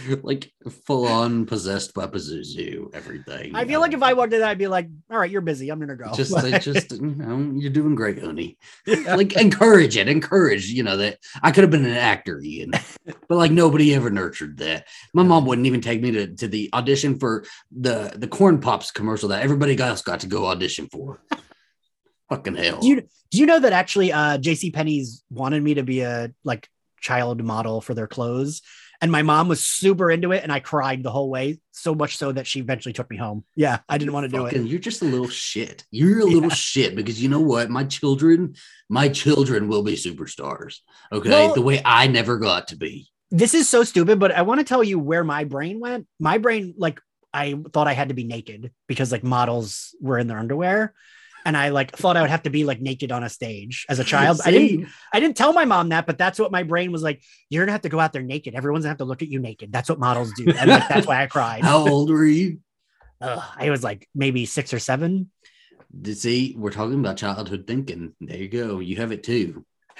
like 0.22 0.52
full 0.86 1.06
on 1.06 1.46
possessed 1.46 1.94
by 1.94 2.06
Pazuzu 2.06 2.94
everything. 2.94 3.54
I 3.54 3.64
feel 3.64 3.80
like 3.80 3.92
if 3.92 4.02
I 4.02 4.12
walked 4.14 4.32
in, 4.32 4.42
I'd 4.42 4.58
be 4.58 4.66
like, 4.66 4.88
"All 5.10 5.18
right, 5.18 5.30
you're 5.30 5.40
busy. 5.40 5.70
I'm 5.70 5.80
gonna 5.80 5.96
go." 5.96 6.12
just 6.14 6.32
like 6.32 6.62
just 6.62 6.92
you 6.92 7.00
know 7.00 7.52
you're 7.56 7.70
doing 7.70 7.94
great 7.94 8.22
honey. 8.22 8.58
Like 9.12 9.34
encourage 9.34 9.96
it 9.96 10.08
encourage 10.08 10.68
you 10.68 10.82
know 10.82 10.96
that 10.96 11.18
i 11.42 11.50
could 11.50 11.64
have 11.64 11.70
been 11.70 11.84
an 11.84 11.96
actor 11.96 12.40
ian. 12.42 12.72
But 13.04 13.36
like 13.36 13.50
nobody 13.50 13.94
ever 13.94 14.10
nurtured 14.10 14.58
that. 14.58 14.86
My 15.12 15.22
mom 15.22 15.44
wouldn't 15.44 15.66
even 15.66 15.80
take 15.80 16.00
me 16.00 16.10
to, 16.12 16.34
to 16.36 16.48
the 16.48 16.70
audition 16.72 17.18
for 17.18 17.44
the 17.70 18.12
the 18.16 18.28
corn 18.28 18.60
pops 18.60 18.90
commercial 18.90 19.28
that 19.30 19.42
everybody 19.42 19.78
else 19.78 20.02
got 20.02 20.20
to 20.20 20.26
go 20.26 20.46
audition 20.46 20.88
for. 20.90 21.20
Fucking 22.28 22.54
hell. 22.54 22.80
Do 22.80 22.88
you 22.88 23.02
do 23.30 23.38
you 23.38 23.46
know 23.46 23.60
that 23.60 23.72
actually 23.72 24.12
uh 24.12 24.38
JC 24.38 24.72
Penney's 24.72 25.24
wanted 25.30 25.62
me 25.62 25.74
to 25.74 25.82
be 25.82 26.00
a 26.00 26.32
like 26.44 26.68
child 27.00 27.42
model 27.42 27.80
for 27.80 27.94
their 27.94 28.06
clothes 28.06 28.62
and 29.02 29.10
my 29.12 29.22
mom 29.22 29.48
was 29.48 29.60
super 29.62 30.10
into 30.10 30.30
it 30.32 30.42
and 30.44 30.52
I 30.52 30.60
cried 30.60 31.02
the 31.02 31.10
whole 31.10 31.28
way 31.28 31.58
so 31.72 31.94
much 31.94 32.16
so 32.16 32.30
that 32.32 32.46
she 32.46 32.60
eventually 32.60 32.92
took 32.92 33.10
me 33.10 33.16
home. 33.16 33.44
Yeah, 33.56 33.80
I 33.88 33.98
didn't 33.98 34.12
want 34.14 34.30
to 34.30 34.34
do 34.36 34.46
it. 34.46 34.54
you're 34.64 34.78
just 34.78 35.02
a 35.02 35.04
little 35.04 35.28
shit 35.28 35.84
you're 35.90 36.20
a 36.20 36.24
little 36.24 36.48
Yeah. 36.48 36.54
shit 36.54 36.96
because 36.96 37.20
you 37.22 37.28
know 37.28 37.40
what 37.40 37.68
my 37.68 37.84
children 37.84 38.54
my 38.88 39.08
children 39.08 39.68
will 39.68 39.82
be 39.82 39.94
superstars 39.96 40.76
okay 41.10 41.28
Well- 41.30 41.54
the 41.54 41.60
way 41.62 41.82
i 41.84 42.06
never 42.06 42.38
got 42.38 42.68
to 42.68 42.76
be 42.76 43.08
This 43.30 43.54
is 43.54 43.68
so 43.68 43.82
stupid 43.84 44.18
but 44.18 44.30
I 44.32 44.42
want 44.42 44.60
to 44.60 44.64
tell 44.64 44.84
you 44.84 44.98
where 44.98 45.24
my 45.24 45.44
brain 45.44 45.80
went. 45.80 46.06
My 46.20 46.36
brain 46.38 46.74
like 46.76 47.00
I 47.34 47.56
thought 47.72 47.88
I 47.88 47.94
had 47.94 48.08
to 48.10 48.14
be 48.14 48.24
naked 48.24 48.70
because 48.86 49.10
like 49.10 49.24
models 49.24 49.94
were 50.00 50.18
in 50.18 50.26
their 50.26 50.38
underwear 50.38 50.94
and 51.44 51.56
I 51.56 51.70
like 51.70 51.96
thought 51.96 52.16
I 52.16 52.20
would 52.20 52.30
have 52.30 52.44
to 52.44 52.50
be 52.50 52.64
like 52.64 52.80
naked 52.80 53.12
on 53.12 53.22
a 53.22 53.28
stage 53.28 53.86
as 53.88 53.98
a 53.98 54.04
child. 54.12 54.40
I 54.44 54.50
didn't 54.50 54.88
I 55.12 55.20
didn't 55.20 55.36
tell 55.36 55.52
my 55.52 55.64
mom 55.64 55.90
that, 55.90 56.06
but 56.06 56.18
that's 56.18 56.38
what 56.38 56.52
my 56.52 56.62
brain 56.62 56.92
was 56.92 57.02
like. 57.02 57.22
You're 57.50 57.64
gonna 57.64 57.72
have 57.72 57.82
to 57.82 57.88
go 57.88 58.00
out 58.00 58.12
there 58.12 58.22
naked. 58.22 58.54
Everyone's 58.54 58.84
gonna 58.84 58.90
have 58.90 58.98
to 58.98 59.04
look 59.04 59.22
at 59.22 59.28
you 59.28 59.40
naked. 59.40 59.72
That's 59.72 59.88
what 59.88 59.98
models 59.98 60.32
do. 60.36 60.50
And 60.50 60.70
like, 60.70 60.88
that's 60.88 61.06
why 61.06 61.22
I 61.22 61.26
cried. 61.26 61.62
how 61.64 61.88
old 61.88 62.10
were 62.10 62.24
you 62.24 62.58
I 63.20 63.70
was 63.70 63.84
like 63.84 64.08
maybe 64.14 64.46
six 64.46 64.74
or 64.74 64.78
seven. 64.78 65.30
See, 66.04 66.54
we're 66.56 66.70
talking 66.70 66.98
about 66.98 67.18
childhood 67.18 67.66
thinking. 67.66 68.14
There 68.20 68.36
you 68.36 68.48
go. 68.48 68.80
You 68.80 68.96
have 68.96 69.12
it 69.12 69.22
too. 69.22 69.64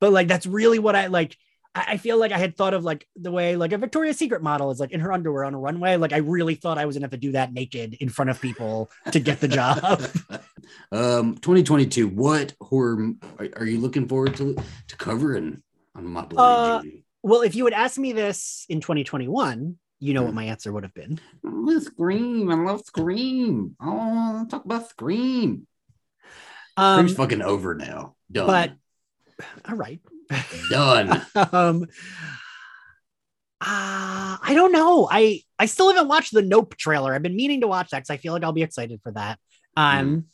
but 0.00 0.12
like 0.12 0.28
that's 0.28 0.46
really 0.46 0.78
what 0.78 0.96
I 0.96 1.06
like. 1.06 1.36
I, 1.76 1.84
I 1.92 1.96
feel 1.98 2.18
like 2.18 2.32
I 2.32 2.38
had 2.38 2.56
thought 2.56 2.74
of 2.74 2.84
like 2.84 3.06
the 3.16 3.30
way 3.30 3.56
like 3.56 3.72
a 3.72 3.78
Victoria's 3.78 4.16
Secret 4.16 4.42
model 4.42 4.70
is 4.70 4.80
like 4.80 4.92
in 4.92 5.00
her 5.00 5.12
underwear 5.12 5.44
on 5.44 5.54
a 5.54 5.58
runway. 5.58 5.96
Like 5.96 6.12
I 6.12 6.18
really 6.18 6.54
thought 6.54 6.78
I 6.78 6.86
was 6.86 6.96
gonna 6.96 7.04
have 7.04 7.10
to 7.10 7.16
do 7.16 7.32
that 7.32 7.52
naked 7.52 7.94
in 8.00 8.08
front 8.08 8.30
of 8.30 8.40
people 8.40 8.90
to 9.12 9.20
get 9.20 9.40
the 9.40 9.48
job. 9.48 10.00
um, 10.92 11.36
2022. 11.36 12.08
What 12.08 12.54
horror 12.60 13.12
are, 13.38 13.48
are 13.56 13.66
you 13.66 13.78
looking 13.78 14.08
forward 14.08 14.36
to 14.36 14.56
to 14.88 14.96
covering 14.96 15.62
on 15.94 16.06
my 16.06 16.24
bloody 16.24 16.88
Uh, 16.88 17.00
well, 17.22 17.42
if 17.42 17.54
you 17.54 17.64
had 17.64 17.74
asked 17.74 17.98
me 17.98 18.12
this 18.12 18.66
in 18.68 18.80
2021, 18.80 19.76
you 19.98 20.14
know 20.14 20.22
what 20.22 20.34
my 20.34 20.44
answer 20.44 20.72
would 20.72 20.84
have 20.84 20.94
been. 20.94 21.18
Oh, 21.44 21.78
Scream. 21.80 22.50
I 22.50 22.54
love 22.54 22.82
Scream. 22.84 23.76
Oh, 23.80 24.46
talk 24.48 24.64
about 24.64 24.88
Scream. 24.88 25.66
Um, 26.76 26.98
Scream's 26.98 27.16
fucking 27.16 27.42
over 27.42 27.74
now. 27.74 28.14
Done. 28.30 28.46
but 28.46 28.72
all 29.68 29.76
right. 29.76 30.00
Done. 30.70 31.22
um 31.52 31.86
uh, 33.58 34.36
I 34.42 34.52
don't 34.54 34.72
know. 34.72 35.08
I 35.10 35.40
I 35.58 35.66
still 35.66 35.88
haven't 35.88 36.08
watched 36.08 36.32
the 36.32 36.42
Nope 36.42 36.76
trailer. 36.76 37.14
I've 37.14 37.22
been 37.22 37.36
meaning 37.36 37.62
to 37.62 37.66
watch 37.66 37.90
that 37.90 37.98
because 37.98 38.10
I 38.10 38.18
feel 38.18 38.32
like 38.32 38.44
I'll 38.44 38.52
be 38.52 38.62
excited 38.62 39.00
for 39.02 39.12
that. 39.12 39.38
Um 39.76 40.26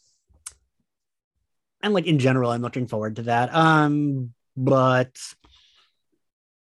and 1.82 1.94
like 1.94 2.06
in 2.06 2.18
general, 2.18 2.50
I'm 2.50 2.62
looking 2.62 2.86
forward 2.86 3.16
to 3.16 3.22
that. 3.22 3.54
Um, 3.54 4.34
but 4.56 5.16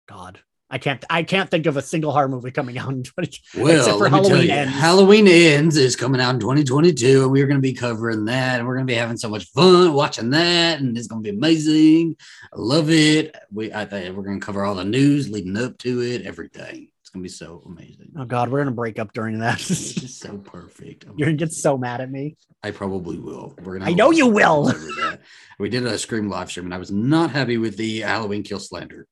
God, 0.08 0.40
I 0.72 0.78
can't 0.78 1.04
I 1.10 1.22
can't 1.22 1.50
think 1.50 1.66
of 1.66 1.76
a 1.76 1.82
single 1.82 2.12
horror 2.12 2.28
movie 2.28 2.50
coming 2.50 2.78
out 2.78 2.88
in 2.88 3.02
20 3.04 3.38
Well, 3.58 3.76
except 3.76 3.98
for 3.98 4.08
let 4.08 4.12
me 4.12 4.18
tell 4.20 4.28
Halloween 4.30 4.46
you, 4.46 4.54
ends. 4.54 4.74
Halloween 4.74 5.28
Ends 5.28 5.76
is 5.76 5.96
coming 5.96 6.18
out 6.18 6.34
in 6.34 6.40
2022, 6.40 7.24
and 7.24 7.30
we're 7.30 7.46
going 7.46 7.58
to 7.58 7.62
be 7.62 7.74
covering 7.74 8.24
that, 8.24 8.58
and 8.58 8.66
we're 8.66 8.76
going 8.76 8.86
to 8.86 8.90
be 8.90 8.96
having 8.96 9.18
so 9.18 9.28
much 9.28 9.44
fun 9.50 9.92
watching 9.92 10.30
that, 10.30 10.80
and 10.80 10.96
it's 10.96 11.08
going 11.08 11.22
to 11.22 11.30
be 11.30 11.36
amazing. 11.36 12.16
I 12.52 12.56
love 12.56 12.88
it. 12.88 13.36
We, 13.52 13.70
I 13.70 13.84
think 13.84 14.16
we're 14.16 14.22
going 14.22 14.40
to 14.40 14.44
cover 14.44 14.64
all 14.64 14.74
the 14.74 14.84
news 14.84 15.28
leading 15.28 15.58
up 15.58 15.76
to 15.78 16.00
it, 16.00 16.22
everything. 16.22 16.88
It's 17.02 17.10
going 17.10 17.22
to 17.22 17.28
be 17.28 17.28
so 17.28 17.62
amazing. 17.66 18.12
Oh 18.16 18.24
God, 18.24 18.50
we're 18.50 18.60
gonna 18.60 18.70
break 18.72 18.98
up 18.98 19.12
during 19.12 19.38
that. 19.40 19.60
It's 19.60 19.92
just 19.92 20.20
so 20.20 20.38
perfect. 20.38 21.04
You're 21.16 21.26
gonna 21.28 21.36
get 21.36 21.52
so 21.52 21.78
mad 21.78 22.00
at 22.00 22.10
me. 22.10 22.36
I 22.62 22.70
probably 22.70 23.18
will. 23.18 23.54
We're 23.62 23.78
gonna. 23.78 23.90
I 23.90 23.94
know 23.94 24.10
you 24.10 24.26
will. 24.26 24.66
fun 24.66 24.76
over 24.76 24.86
that. 24.86 25.20
We 25.58 25.68
did 25.68 25.84
a 25.86 25.98
Scream 25.98 26.28
live 26.28 26.50
stream, 26.50 26.66
and 26.66 26.74
I 26.74 26.78
was 26.78 26.90
not 26.90 27.30
happy 27.30 27.58
with 27.58 27.76
the 27.76 28.00
Halloween 28.00 28.42
kill 28.42 28.58
slander. 28.58 29.06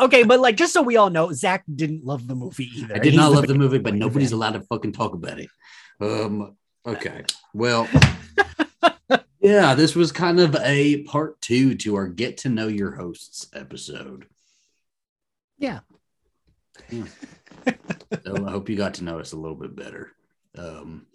Okay, 0.00 0.22
but 0.22 0.40
like 0.40 0.56
just 0.56 0.72
so 0.72 0.82
we 0.82 0.96
all 0.96 1.10
know, 1.10 1.32
Zach 1.32 1.64
didn't 1.74 2.04
love 2.04 2.26
the 2.28 2.34
movie 2.34 2.70
either. 2.76 2.94
I 2.94 2.98
did 2.98 3.12
He's 3.12 3.16
not 3.16 3.32
love 3.32 3.46
the 3.46 3.54
movie, 3.54 3.78
but 3.78 3.94
nobody's 3.94 4.30
fan. 4.30 4.36
allowed 4.36 4.52
to 4.52 4.60
fucking 4.62 4.92
talk 4.92 5.14
about 5.14 5.40
it. 5.40 5.48
Um, 6.00 6.56
okay. 6.86 7.24
Well, 7.52 7.88
yeah, 9.40 9.74
this 9.74 9.96
was 9.96 10.12
kind 10.12 10.38
of 10.38 10.54
a 10.56 11.02
part 11.04 11.40
two 11.40 11.74
to 11.76 11.96
our 11.96 12.06
get 12.06 12.38
to 12.38 12.48
know 12.48 12.68
your 12.68 12.92
hosts 12.92 13.48
episode. 13.52 14.26
Yeah. 15.58 15.80
Yeah. 16.90 17.04
so 18.24 18.46
I 18.46 18.50
hope 18.50 18.68
you 18.68 18.76
got 18.76 18.94
to 18.94 19.04
know 19.04 19.18
us 19.18 19.32
a 19.32 19.36
little 19.36 19.56
bit 19.56 19.74
better. 19.74 20.12
Um, 20.56 21.06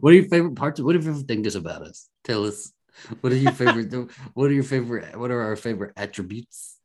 what 0.00 0.10
are 0.10 0.16
your 0.16 0.28
favorite 0.28 0.56
parts? 0.56 0.80
What 0.80 0.94
are 0.94 0.98
your 0.98 1.12
favorite 1.12 1.28
things 1.28 1.54
about 1.54 1.82
us? 1.82 2.08
Tell 2.24 2.44
us. 2.44 2.72
What 3.20 3.32
are 3.32 3.36
your 3.36 3.52
favorite? 3.52 4.10
what 4.34 4.50
are 4.50 4.54
your 4.54 4.64
favorite? 4.64 5.16
What 5.16 5.30
are 5.30 5.40
our 5.40 5.56
favorite 5.56 5.92
attributes? 5.96 6.76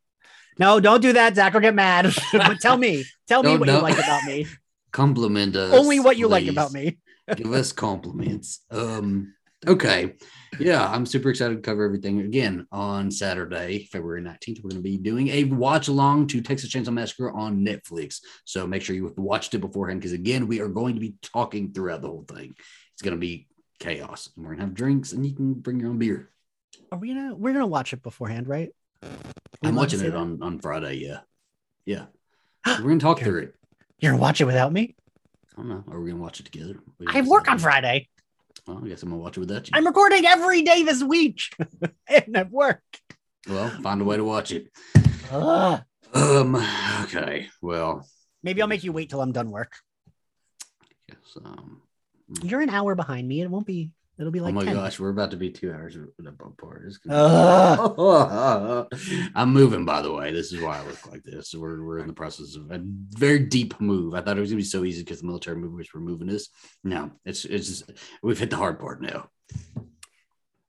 No, 0.57 0.79
don't 0.79 1.01
do 1.01 1.13
that. 1.13 1.35
Zach 1.35 1.53
will 1.53 1.61
get 1.61 1.75
mad. 1.75 2.13
but 2.33 2.59
tell 2.59 2.77
me, 2.77 3.05
tell 3.27 3.43
me 3.43 3.57
what 3.57 3.67
no. 3.67 3.77
you 3.77 3.81
like 3.81 3.97
about 3.97 4.23
me. 4.25 4.45
Compliment 4.91 5.55
us. 5.55 5.73
Only 5.73 5.99
what 5.99 6.17
you 6.17 6.27
like 6.27 6.47
about 6.47 6.73
me. 6.73 6.97
give 7.35 7.51
us 7.53 7.71
compliments. 7.71 8.59
Um, 8.69 9.33
okay. 9.65 10.15
Yeah, 10.59 10.85
I'm 10.85 11.05
super 11.05 11.29
excited 11.29 11.55
to 11.55 11.61
cover 11.61 11.85
everything 11.85 12.19
again 12.19 12.67
on 12.73 13.09
Saturday, 13.09 13.87
February 13.91 14.21
19th. 14.21 14.61
We're 14.61 14.71
going 14.71 14.83
to 14.83 14.89
be 14.89 14.97
doing 14.97 15.29
a 15.29 15.45
watch 15.45 15.87
along 15.87 16.27
to 16.27 16.41
Texas 16.41 16.69
Chainsaw 16.69 16.91
Massacre 16.91 17.31
on 17.31 17.65
Netflix. 17.65 18.19
So 18.43 18.67
make 18.67 18.81
sure 18.81 18.95
you 18.95 19.13
watched 19.15 19.53
it 19.53 19.59
beforehand 19.59 20.01
because, 20.01 20.11
again, 20.11 20.47
we 20.47 20.59
are 20.59 20.67
going 20.67 20.95
to 20.95 20.99
be 20.99 21.15
talking 21.21 21.71
throughout 21.71 22.01
the 22.01 22.09
whole 22.09 22.25
thing. 22.27 22.53
It's 22.93 23.01
going 23.01 23.15
to 23.15 23.19
be 23.19 23.47
chaos. 23.81 24.29
And 24.35 24.45
we're 24.45 24.55
to 24.55 24.61
have 24.61 24.73
drinks 24.73 25.11
and 25.11 25.25
you 25.25 25.33
can 25.33 25.53
bring 25.53 25.79
your 25.79 25.89
own 25.89 25.97
beer. 25.97 26.29
Are 26.91 26.97
we 26.97 27.13
gonna 27.13 27.35
we're 27.35 27.53
gonna 27.53 27.67
watch 27.67 27.91
it 27.91 28.01
beforehand, 28.01 28.47
right? 28.47 28.69
We 29.01 29.09
I'm 29.69 29.75
watching 29.75 29.99
it 29.99 30.11
that? 30.11 30.15
on, 30.15 30.41
on 30.41 30.59
Friday. 30.59 30.95
Yeah. 30.95 31.19
Yeah. 31.85 32.05
We're 32.81 32.93
to 32.93 32.99
talk 32.99 33.19
through 33.19 33.39
it. 33.39 33.55
You're 33.99 34.11
gonna 34.11 34.21
watch 34.21 34.39
it 34.39 34.45
without 34.45 34.71
me? 34.71 34.95
I 35.53 35.61
don't 35.61 35.69
know. 35.69 35.83
Are 35.91 35.99
we 35.99 36.11
to 36.11 36.15
watch 36.15 36.39
it 36.39 36.45
together? 36.45 36.79
I 37.07 37.21
work 37.21 37.49
on. 37.49 37.57
Friday. 37.59 38.07
Well, 38.67 38.81
I 38.83 38.87
guess 38.87 39.03
I'm 39.03 39.09
to 39.09 39.15
watch 39.15 39.37
it 39.37 39.41
without 39.41 39.67
you. 39.67 39.71
I'm 39.73 39.85
recording 39.85 40.25
every 40.25 40.61
day 40.61 40.83
this 40.83 41.03
week. 41.03 41.41
and 42.07 42.37
at 42.37 42.51
work. 42.51 42.83
well, 43.47 43.69
find 43.81 44.01
a 44.01 44.03
way 44.03 44.17
to 44.17 44.23
watch 44.23 44.51
it. 44.51 44.71
Ugh. 45.31 45.81
Um. 46.13 46.55
Okay. 47.03 47.47
Well. 47.61 48.07
Maybe 48.43 48.61
I'll 48.61 48.67
make 48.67 48.83
you 48.83 48.91
wait 48.91 49.09
till 49.09 49.21
I'm 49.21 49.31
done 49.31 49.49
work. 49.49 49.73
Yes. 51.09 51.17
Um. 51.43 51.81
You're 52.43 52.61
an 52.61 52.69
hour 52.69 52.95
behind 52.95 53.27
me. 53.27 53.41
It 53.41 53.49
won't 53.49 53.65
be 53.65 53.91
It'll 54.21 54.31
be 54.31 54.39
like 54.39 54.51
oh 54.51 54.55
my 54.55 54.65
10. 54.65 54.75
gosh, 54.75 54.99
we're 54.99 55.09
about 55.09 55.31
to 55.31 55.37
be 55.37 55.49
two 55.49 55.73
hours 55.73 55.97
apart. 55.97 56.93
Gonna- 57.07 58.87
I'm 59.35 59.51
moving, 59.51 59.83
by 59.83 60.03
the 60.03 60.13
way. 60.13 60.31
This 60.31 60.53
is 60.53 60.61
why 60.61 60.77
I 60.77 60.85
look 60.85 61.09
like 61.09 61.23
this. 61.23 61.55
We're, 61.55 61.83
we're 61.83 61.97
in 61.99 62.05
the 62.07 62.13
process 62.13 62.55
of 62.55 62.69
a 62.69 62.79
very 62.83 63.39
deep 63.39 63.81
move. 63.81 64.13
I 64.13 64.21
thought 64.21 64.37
it 64.37 64.41
was 64.41 64.51
gonna 64.51 64.59
be 64.59 64.63
so 64.63 64.83
easy 64.83 65.01
because 65.01 65.21
the 65.21 65.27
military 65.27 65.57
movers 65.57 65.89
were 65.91 66.01
moving 66.01 66.29
us. 66.29 66.49
No, 66.83 67.11
it's 67.25 67.45
it's 67.45 67.67
just 67.67 67.91
we've 68.21 68.37
hit 68.37 68.51
the 68.51 68.57
hard 68.57 68.79
part 68.79 69.01
now. 69.01 69.27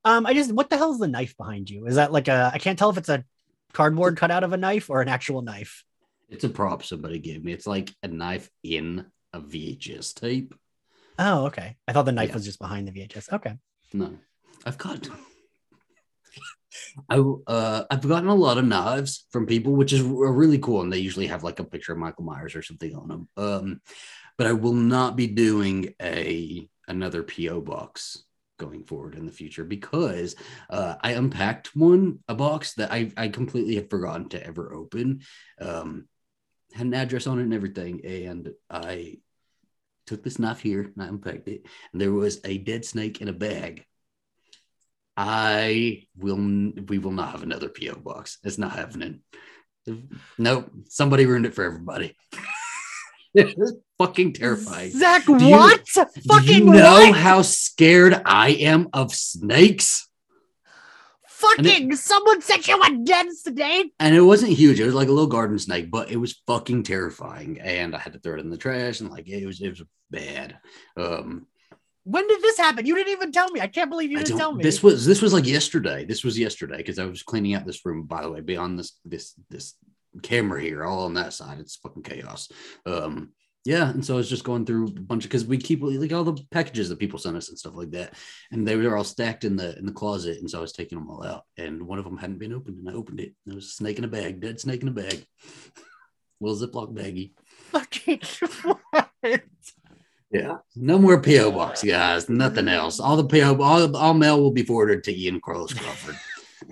Um, 0.03 0.25
I 0.25 0.33
just 0.33 0.51
what 0.51 0.71
the 0.71 0.77
hell 0.77 0.91
is 0.91 0.97
the 0.99 1.07
knife 1.07 1.37
behind 1.37 1.69
you? 1.69 1.85
Is 1.85 1.95
that 1.95 2.11
like 2.11 2.29
a 2.29 2.49
I 2.51 2.57
can't 2.57 2.79
tell 2.79 2.89
if 2.89 2.97
it's 2.97 3.09
a 3.09 3.23
cardboard 3.71 4.17
cutout 4.17 4.43
of 4.43 4.53
a 4.53 4.57
knife 4.57 4.89
or 4.89 5.01
an 5.01 5.09
actual 5.09 5.43
knife. 5.43 5.83
It's 6.27 6.43
a 6.43 6.49
prop 6.49 6.83
somebody 6.83 7.19
gave 7.19 7.43
me. 7.43 7.53
It's 7.53 7.67
like 7.67 7.91
a 8.01 8.07
knife 8.07 8.49
in 8.63 9.05
a 9.31 9.39
VHS 9.41 10.15
tape. 10.15 10.55
Oh, 11.19 11.45
okay. 11.47 11.77
I 11.87 11.93
thought 11.93 12.05
the 12.05 12.11
knife 12.11 12.29
Yeah. 12.29 12.35
was 12.35 12.45
just 12.45 12.59
behind 12.59 12.87
the 12.87 12.91
VHS. 12.91 13.31
Okay. 13.33 13.53
No, 13.93 14.17
I've 14.65 14.77
got. 14.77 15.07
I 17.09 17.17
uh 17.17 17.85
I've 17.91 18.07
gotten 18.07 18.29
a 18.29 18.35
lot 18.35 18.57
of 18.57 18.65
knives 18.65 19.25
from 19.31 19.45
people, 19.45 19.73
which 19.73 19.93
is 19.93 20.01
really 20.01 20.57
cool, 20.57 20.81
and 20.81 20.91
they 20.91 20.97
usually 20.99 21.27
have 21.27 21.43
like 21.43 21.59
a 21.59 21.63
picture 21.63 21.91
of 21.93 21.99
Michael 21.99 22.23
Myers 22.23 22.55
or 22.55 22.61
something 22.63 22.95
on 22.95 23.07
them. 23.07 23.29
Um, 23.37 23.81
but 24.37 24.47
I 24.47 24.53
will 24.53 24.73
not 24.73 25.15
be 25.15 25.27
doing 25.27 25.93
a 26.01 26.67
another 26.87 27.21
PO 27.23 27.61
box 27.61 28.23
going 28.57 28.83
forward 28.83 29.15
in 29.15 29.25
the 29.25 29.31
future 29.31 29.63
because 29.63 30.35
uh, 30.69 30.95
I 31.01 31.11
unpacked 31.11 31.75
one 31.75 32.19
a 32.27 32.33
box 32.35 32.73
that 32.75 32.91
I 32.91 33.11
I 33.15 33.27
completely 33.27 33.75
had 33.75 33.89
forgotten 33.91 34.29
to 34.29 34.43
ever 34.45 34.73
open. 34.73 35.21
Um, 35.61 36.07
had 36.73 36.87
an 36.87 36.93
address 36.95 37.27
on 37.27 37.37
it 37.39 37.43
and 37.43 37.53
everything, 37.53 38.03
and 38.03 38.49
I 38.69 39.19
took 40.05 40.23
this 40.23 40.39
knife 40.39 40.59
here 40.61 40.91
and 40.93 41.03
I 41.03 41.07
unpacked 41.07 41.47
it, 41.47 41.65
and 41.91 42.01
there 42.01 42.11
was 42.11 42.39
a 42.43 42.57
dead 42.57 42.85
snake 42.85 43.21
in 43.21 43.27
a 43.29 43.33
bag. 43.33 43.85
I 45.15 46.03
will. 46.17 46.37
We 46.87 46.97
will 46.97 47.11
not 47.11 47.31
have 47.31 47.43
another 47.43 47.69
PO 47.69 47.95
box. 47.97 48.39
It's 48.43 48.57
not 48.57 48.71
happening. 48.71 49.21
Nope. 50.37 50.71
Somebody 50.89 51.25
ruined 51.25 51.45
it 51.45 51.53
for 51.53 51.63
everybody. 51.63 52.15
it 53.35 53.55
was 53.57 53.75
fucking 53.99 54.33
terrifying. 54.33 54.91
Zach, 54.91 55.27
you- 55.27 55.33
what? 55.49 55.83
Do 55.93 56.05
Fucking 56.27 56.49
you 56.67 56.73
know 56.73 57.09
what? 57.09 57.15
how 57.15 57.41
scared 57.43 58.19
I 58.25 58.49
am 58.51 58.89
of 58.93 59.13
snakes? 59.13 60.07
Fucking 61.43 61.95
someone 61.95 62.41
sent 62.41 62.67
you 62.67 62.81
a 62.81 62.97
dead 63.03 63.27
snake. 63.33 63.93
And 63.99 64.15
it 64.15 64.21
wasn't 64.21 64.53
huge. 64.53 64.79
It 64.79 64.85
was 64.85 64.95
like 64.95 65.09
a 65.09 65.11
little 65.11 65.27
garden 65.27 65.59
snake, 65.59 65.91
but 65.91 66.09
it 66.09 66.17
was 66.17 66.41
fucking 66.47 66.83
terrifying. 66.83 67.59
And 67.61 67.95
I 67.95 67.99
had 67.99 68.13
to 68.13 68.19
throw 68.19 68.35
it 68.35 68.39
in 68.39 68.49
the 68.49 68.57
trash, 68.57 69.01
and 69.01 69.09
like 69.09 69.27
it 69.27 69.45
was, 69.45 69.61
it 69.61 69.69
was 69.69 69.83
bad. 70.09 70.57
Um, 70.95 71.47
When 72.05 72.27
did 72.27 72.41
this 72.41 72.57
happen? 72.57 72.85
You 72.85 72.95
didn't 72.95 73.13
even 73.13 73.31
tell 73.31 73.49
me. 73.51 73.61
I 73.61 73.67
can't 73.67 73.89
believe 73.89 74.11
you 74.11 74.17
didn't 74.17 74.37
tell 74.37 74.53
me. 74.53 74.63
This 74.63 74.83
was 74.83 75.05
this 75.05 75.21
was 75.21 75.33
like 75.33 75.45
yesterday. 75.45 76.05
This 76.05 76.23
was 76.23 76.37
yesterday 76.37 76.77
because 76.77 76.99
I 76.99 77.05
was 77.05 77.23
cleaning 77.23 77.53
out 77.55 77.65
this 77.65 77.85
room. 77.85 78.03
By 78.03 78.21
the 78.21 78.31
way, 78.31 78.41
beyond 78.41 78.77
this 78.77 78.99
this 79.05 79.33
this 79.49 79.75
camera 80.21 80.61
here, 80.61 80.83
all 80.83 81.05
on 81.05 81.13
that 81.15 81.33
side, 81.33 81.59
it's 81.59 81.77
fucking 81.77 82.03
chaos. 82.03 82.49
Um, 82.85 83.31
yeah, 83.65 83.89
and 83.89 84.05
so 84.05 84.15
I 84.15 84.17
was 84.17 84.29
just 84.29 84.43
going 84.43 84.65
through 84.65 84.87
a 84.87 84.91
bunch 84.91 85.23
of 85.23 85.29
because 85.29 85.45
we 85.45 85.57
keep 85.57 85.81
like 85.81 86.11
all 86.11 86.25
the 86.25 86.41
packages 86.51 86.89
that 86.89 86.99
people 86.99 87.17
sent 87.17 87.37
us 87.37 87.49
and 87.49 87.57
stuff 87.57 87.75
like 87.75 87.91
that, 87.91 88.13
and 88.51 88.67
they 88.67 88.75
were 88.75 88.97
all 88.97 89.05
stacked 89.05 89.45
in 89.45 89.55
the 89.55 89.77
in 89.77 89.85
the 89.85 89.91
closet, 89.93 90.39
and 90.39 90.49
so 90.49 90.57
I 90.57 90.61
was 90.61 90.73
taking 90.73 90.97
them 90.97 91.09
all 91.09 91.25
out, 91.25 91.43
and 91.57 91.81
one 91.83 91.97
of 91.97 92.05
them 92.05 92.17
hadn't 92.17 92.39
been 92.39 92.53
opened, 92.53 92.79
and 92.79 92.89
I 92.89 92.93
opened 92.93 93.21
it, 93.21 93.33
and 93.45 93.53
there 93.53 93.55
was 93.55 93.67
a 93.67 93.69
snake 93.69 93.97
in 93.97 94.03
a 94.03 94.09
bag, 94.09 94.41
dead 94.41 94.59
snake 94.59 94.81
in 94.81 94.89
a 94.89 94.91
bag, 94.91 95.25
little 96.41 96.67
Ziploc 96.67 96.93
baggie. 96.93 97.31
fucking 97.71 98.19
what? 98.63 99.43
Yeah, 100.29 100.57
no 100.75 100.97
more 100.97 101.21
PO 101.21 101.51
box, 101.51 101.83
guys. 101.83 102.27
Nothing 102.27 102.67
else. 102.67 102.99
All 102.99 103.15
the 103.15 103.23
PO, 103.23 103.61
all, 103.61 103.95
all 103.95 104.13
mail 104.15 104.41
will 104.41 104.51
be 104.51 104.63
forwarded 104.63 105.03
to 105.03 105.15
Ian 105.15 105.39
Carlos 105.39 105.73
Crawford. 105.73 106.17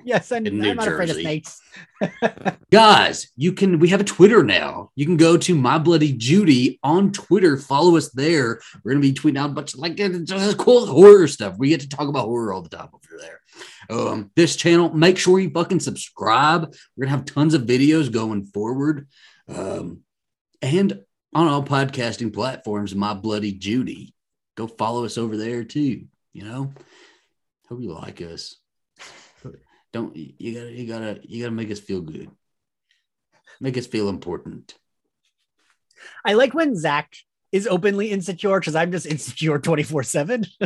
Yes, 0.04 0.32
and 0.32 0.48
I'm 0.48 0.60
New 0.60 0.74
not 0.74 0.88
afraid 0.88 1.10
of 1.10 1.16
Jersey. 1.18 1.22
snakes. 1.22 1.62
guys 2.72 3.32
you 3.36 3.54
can 3.54 3.80
we 3.80 3.90
have 3.90 4.02
a 4.02 4.06
twitter 4.06 4.44
now. 4.44 4.92
You 4.96 5.06
can 5.06 5.18
go 5.18 5.38
to 5.38 5.56
my 5.56 5.78
bloody 5.78 6.14
judy 6.14 6.80
on 6.84 7.12
twitter. 7.12 7.58
Follow 7.58 7.98
us 7.98 8.10
there. 8.10 8.62
We're 8.84 8.92
gonna 8.92 9.02
be 9.02 9.14
tweeting 9.14 9.38
out 9.38 9.52
a 9.52 9.54
bunch 9.54 9.74
of 9.74 9.80
like 9.80 10.00
uh, 10.00 10.10
just 10.24 10.58
cool 10.58 10.86
horror 10.86 11.28
stuff. 11.28 11.58
We 11.58 11.70
get 11.70 11.82
to 11.82 11.90
talk 11.90 12.08
about 12.08 12.26
horror 12.26 12.54
all 12.54 12.62
the 12.62 12.70
time 12.70 12.90
over 12.94 13.22
there. 13.22 13.40
Um 13.90 14.32
this 14.36 14.56
channel 14.56 14.94
make 14.94 15.18
sure 15.18 15.40
you 15.40 15.50
fucking 15.50 15.80
subscribe. 15.80 16.74
We're 16.96 17.06
gonna 17.06 17.18
have 17.18 17.26
tons 17.26 17.54
of 17.54 17.64
videos 17.64 18.12
going 18.12 18.44
forward. 18.46 19.08
Um 19.48 20.02
and 20.62 21.02
on 21.34 21.48
all 21.48 21.64
podcasting 21.64 22.34
platforms 22.34 22.96
my 22.96 23.14
bloody 23.14 23.54
judy. 23.54 24.14
Go 24.56 24.68
follow 24.68 25.06
us 25.06 25.18
over 25.18 25.38
there 25.38 25.64
too 25.64 26.06
you 26.34 26.44
know? 26.44 26.74
Hope 27.68 27.82
you 27.82 27.94
like 27.94 28.22
us 28.22 28.58
don't 29.94 30.16
you 30.16 30.54
gotta 30.54 30.72
you 30.72 30.88
gotta 30.88 31.20
you 31.24 31.44
gotta 31.44 31.56
make 31.56 31.72
us 31.72 31.80
feel 31.80 32.02
good 32.02 32.30
make 33.60 33.78
us 33.78 33.88
feel 33.88 34.10
important 34.10 34.76
I 36.26 36.34
like 36.34 36.54
when 36.54 36.76
Zach 36.76 37.16
is 37.52 37.68
openly 37.68 38.12
insecure 38.12 38.60
because 38.60 38.76
I'm 38.76 38.92
just 38.92 39.06
insecure 39.06 39.60
24 39.60 40.04
7. 40.04 40.46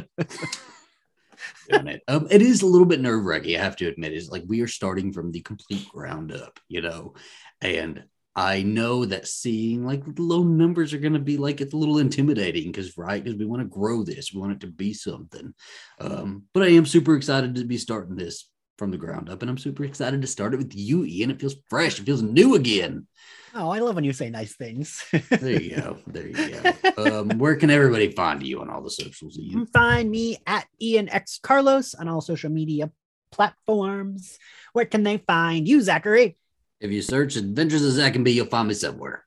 it. 1.88 2.04
Um, 2.08 2.28
it 2.30 2.42
is 2.42 2.62
a 2.62 2.68
little 2.68 2.86
bit 2.86 3.02
nerve 3.02 3.26
wracking, 3.26 3.56
I 3.56 3.64
have 3.64 3.76
to 3.78 3.88
admit. 3.88 4.14
It's 4.14 4.30
like 4.30 4.44
we 4.48 4.62
are 4.62 4.68
starting 4.68 5.12
from 5.12 5.32
the 5.32 5.42
complete 5.42 5.88
ground 5.90 6.32
up, 6.32 6.60
you 6.68 6.82
know, 6.82 7.16
and 7.62 8.04
I 8.38 8.64
know 8.64 9.06
that 9.06 9.28
seeing 9.28 9.86
like 9.86 10.04
low 10.18 10.44
numbers 10.44 10.94
are 10.94 11.00
going 11.00 11.14
to 11.14 11.20
be 11.20 11.38
like 11.38 11.62
it's 11.62 11.74
a 11.74 11.78
little 11.78 12.00
intimidating 12.00 12.70
because 12.70 12.98
right 12.98 13.24
because 13.24 13.40
we 13.40 13.46
want 13.46 13.62
to 13.62 13.68
grow 13.68 14.04
this, 14.04 14.34
we 14.34 14.42
want 14.42 14.52
it 14.52 14.60
to 14.62 14.68
be 14.68 14.94
something. 14.94 15.54
Um, 16.00 16.44
but 16.54 16.64
I 16.64 16.68
am 16.72 16.86
super 16.86 17.16
excited 17.16 17.56
to 17.56 17.64
be 17.64 17.78
starting 17.78 18.16
this 18.16 18.50
from 18.78 18.92
the 18.92 18.98
ground 18.98 19.30
up, 19.30 19.42
and 19.42 19.50
I'm 19.50 19.58
super 19.58 19.84
excited 19.84 20.22
to 20.22 20.28
start 20.28 20.54
it 20.54 20.58
with 20.58 20.76
you, 20.76 21.06
Ian. 21.06 21.32
It 21.32 21.40
feels 21.40 21.56
fresh, 21.70 22.00
it 22.00 22.06
feels 22.06 22.22
new 22.22 22.56
again. 22.56 23.08
Oh, 23.54 23.70
I 23.70 23.80
love 23.80 23.96
when 23.96 24.04
you 24.04 24.12
say 24.14 24.30
nice 24.30 24.56
things. 24.56 25.02
There 25.30 25.62
you 25.62 25.76
go, 25.78 25.98
there 26.08 26.28
you 26.28 26.50
go. 26.96 27.20
Um, 27.22 27.38
where 27.40 27.56
can 27.56 27.70
everybody 27.70 28.12
find 28.12 28.46
you 28.46 28.60
on 28.62 28.70
all 28.70 28.82
the 28.82 28.90
socials, 28.92 29.38
You 29.38 29.44
Ian? 29.52 29.54
can 29.60 29.68
find 29.68 30.12
me 30.12 30.38
at 30.46 30.66
Ian 30.82 31.08
X 31.10 31.40
Carlos 31.42 31.94
on 31.96 32.08
all 32.10 32.20
social 32.22 32.50
media 32.50 32.92
platforms. 33.32 34.38
Where 34.74 34.86
can 34.86 35.04
they 35.04 35.18
find 35.18 35.68
you, 35.68 35.82
Zachary? 35.82 36.38
If 36.82 36.92
you 36.92 37.02
search 37.02 37.36
Adventures 37.36 37.86
of 37.86 37.92
Zach 37.94 38.16
and 38.16 38.26
B, 38.26 38.32
you'll 38.32 38.46
find 38.48 38.68
me 38.68 38.74
somewhere. 38.74 39.25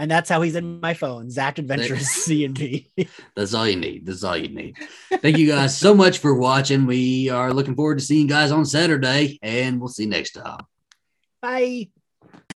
And 0.00 0.08
that's 0.08 0.30
how 0.30 0.42
he's 0.42 0.54
in 0.54 0.80
my 0.80 0.94
phone, 0.94 1.28
Zach 1.28 1.58
Adventures 1.58 2.06
C 2.08 2.44
and 2.44 2.54
D. 2.54 2.86
That's 3.34 3.52
all 3.52 3.68
you 3.68 3.76
need. 3.76 4.06
That's 4.06 4.22
all 4.22 4.36
you 4.36 4.48
need. 4.48 4.76
Thank 5.10 5.38
you 5.38 5.48
guys 5.48 5.76
so 5.76 5.92
much 5.92 6.18
for 6.18 6.34
watching. 6.34 6.86
We 6.86 7.30
are 7.30 7.52
looking 7.52 7.74
forward 7.74 7.98
to 7.98 8.04
seeing 8.04 8.22
you 8.22 8.28
guys 8.28 8.52
on 8.52 8.64
Saturday, 8.64 9.40
and 9.42 9.80
we'll 9.80 9.88
see 9.88 10.04
you 10.04 10.08
next 10.08 10.32
time. 10.32 10.60
Bye. 11.42 11.88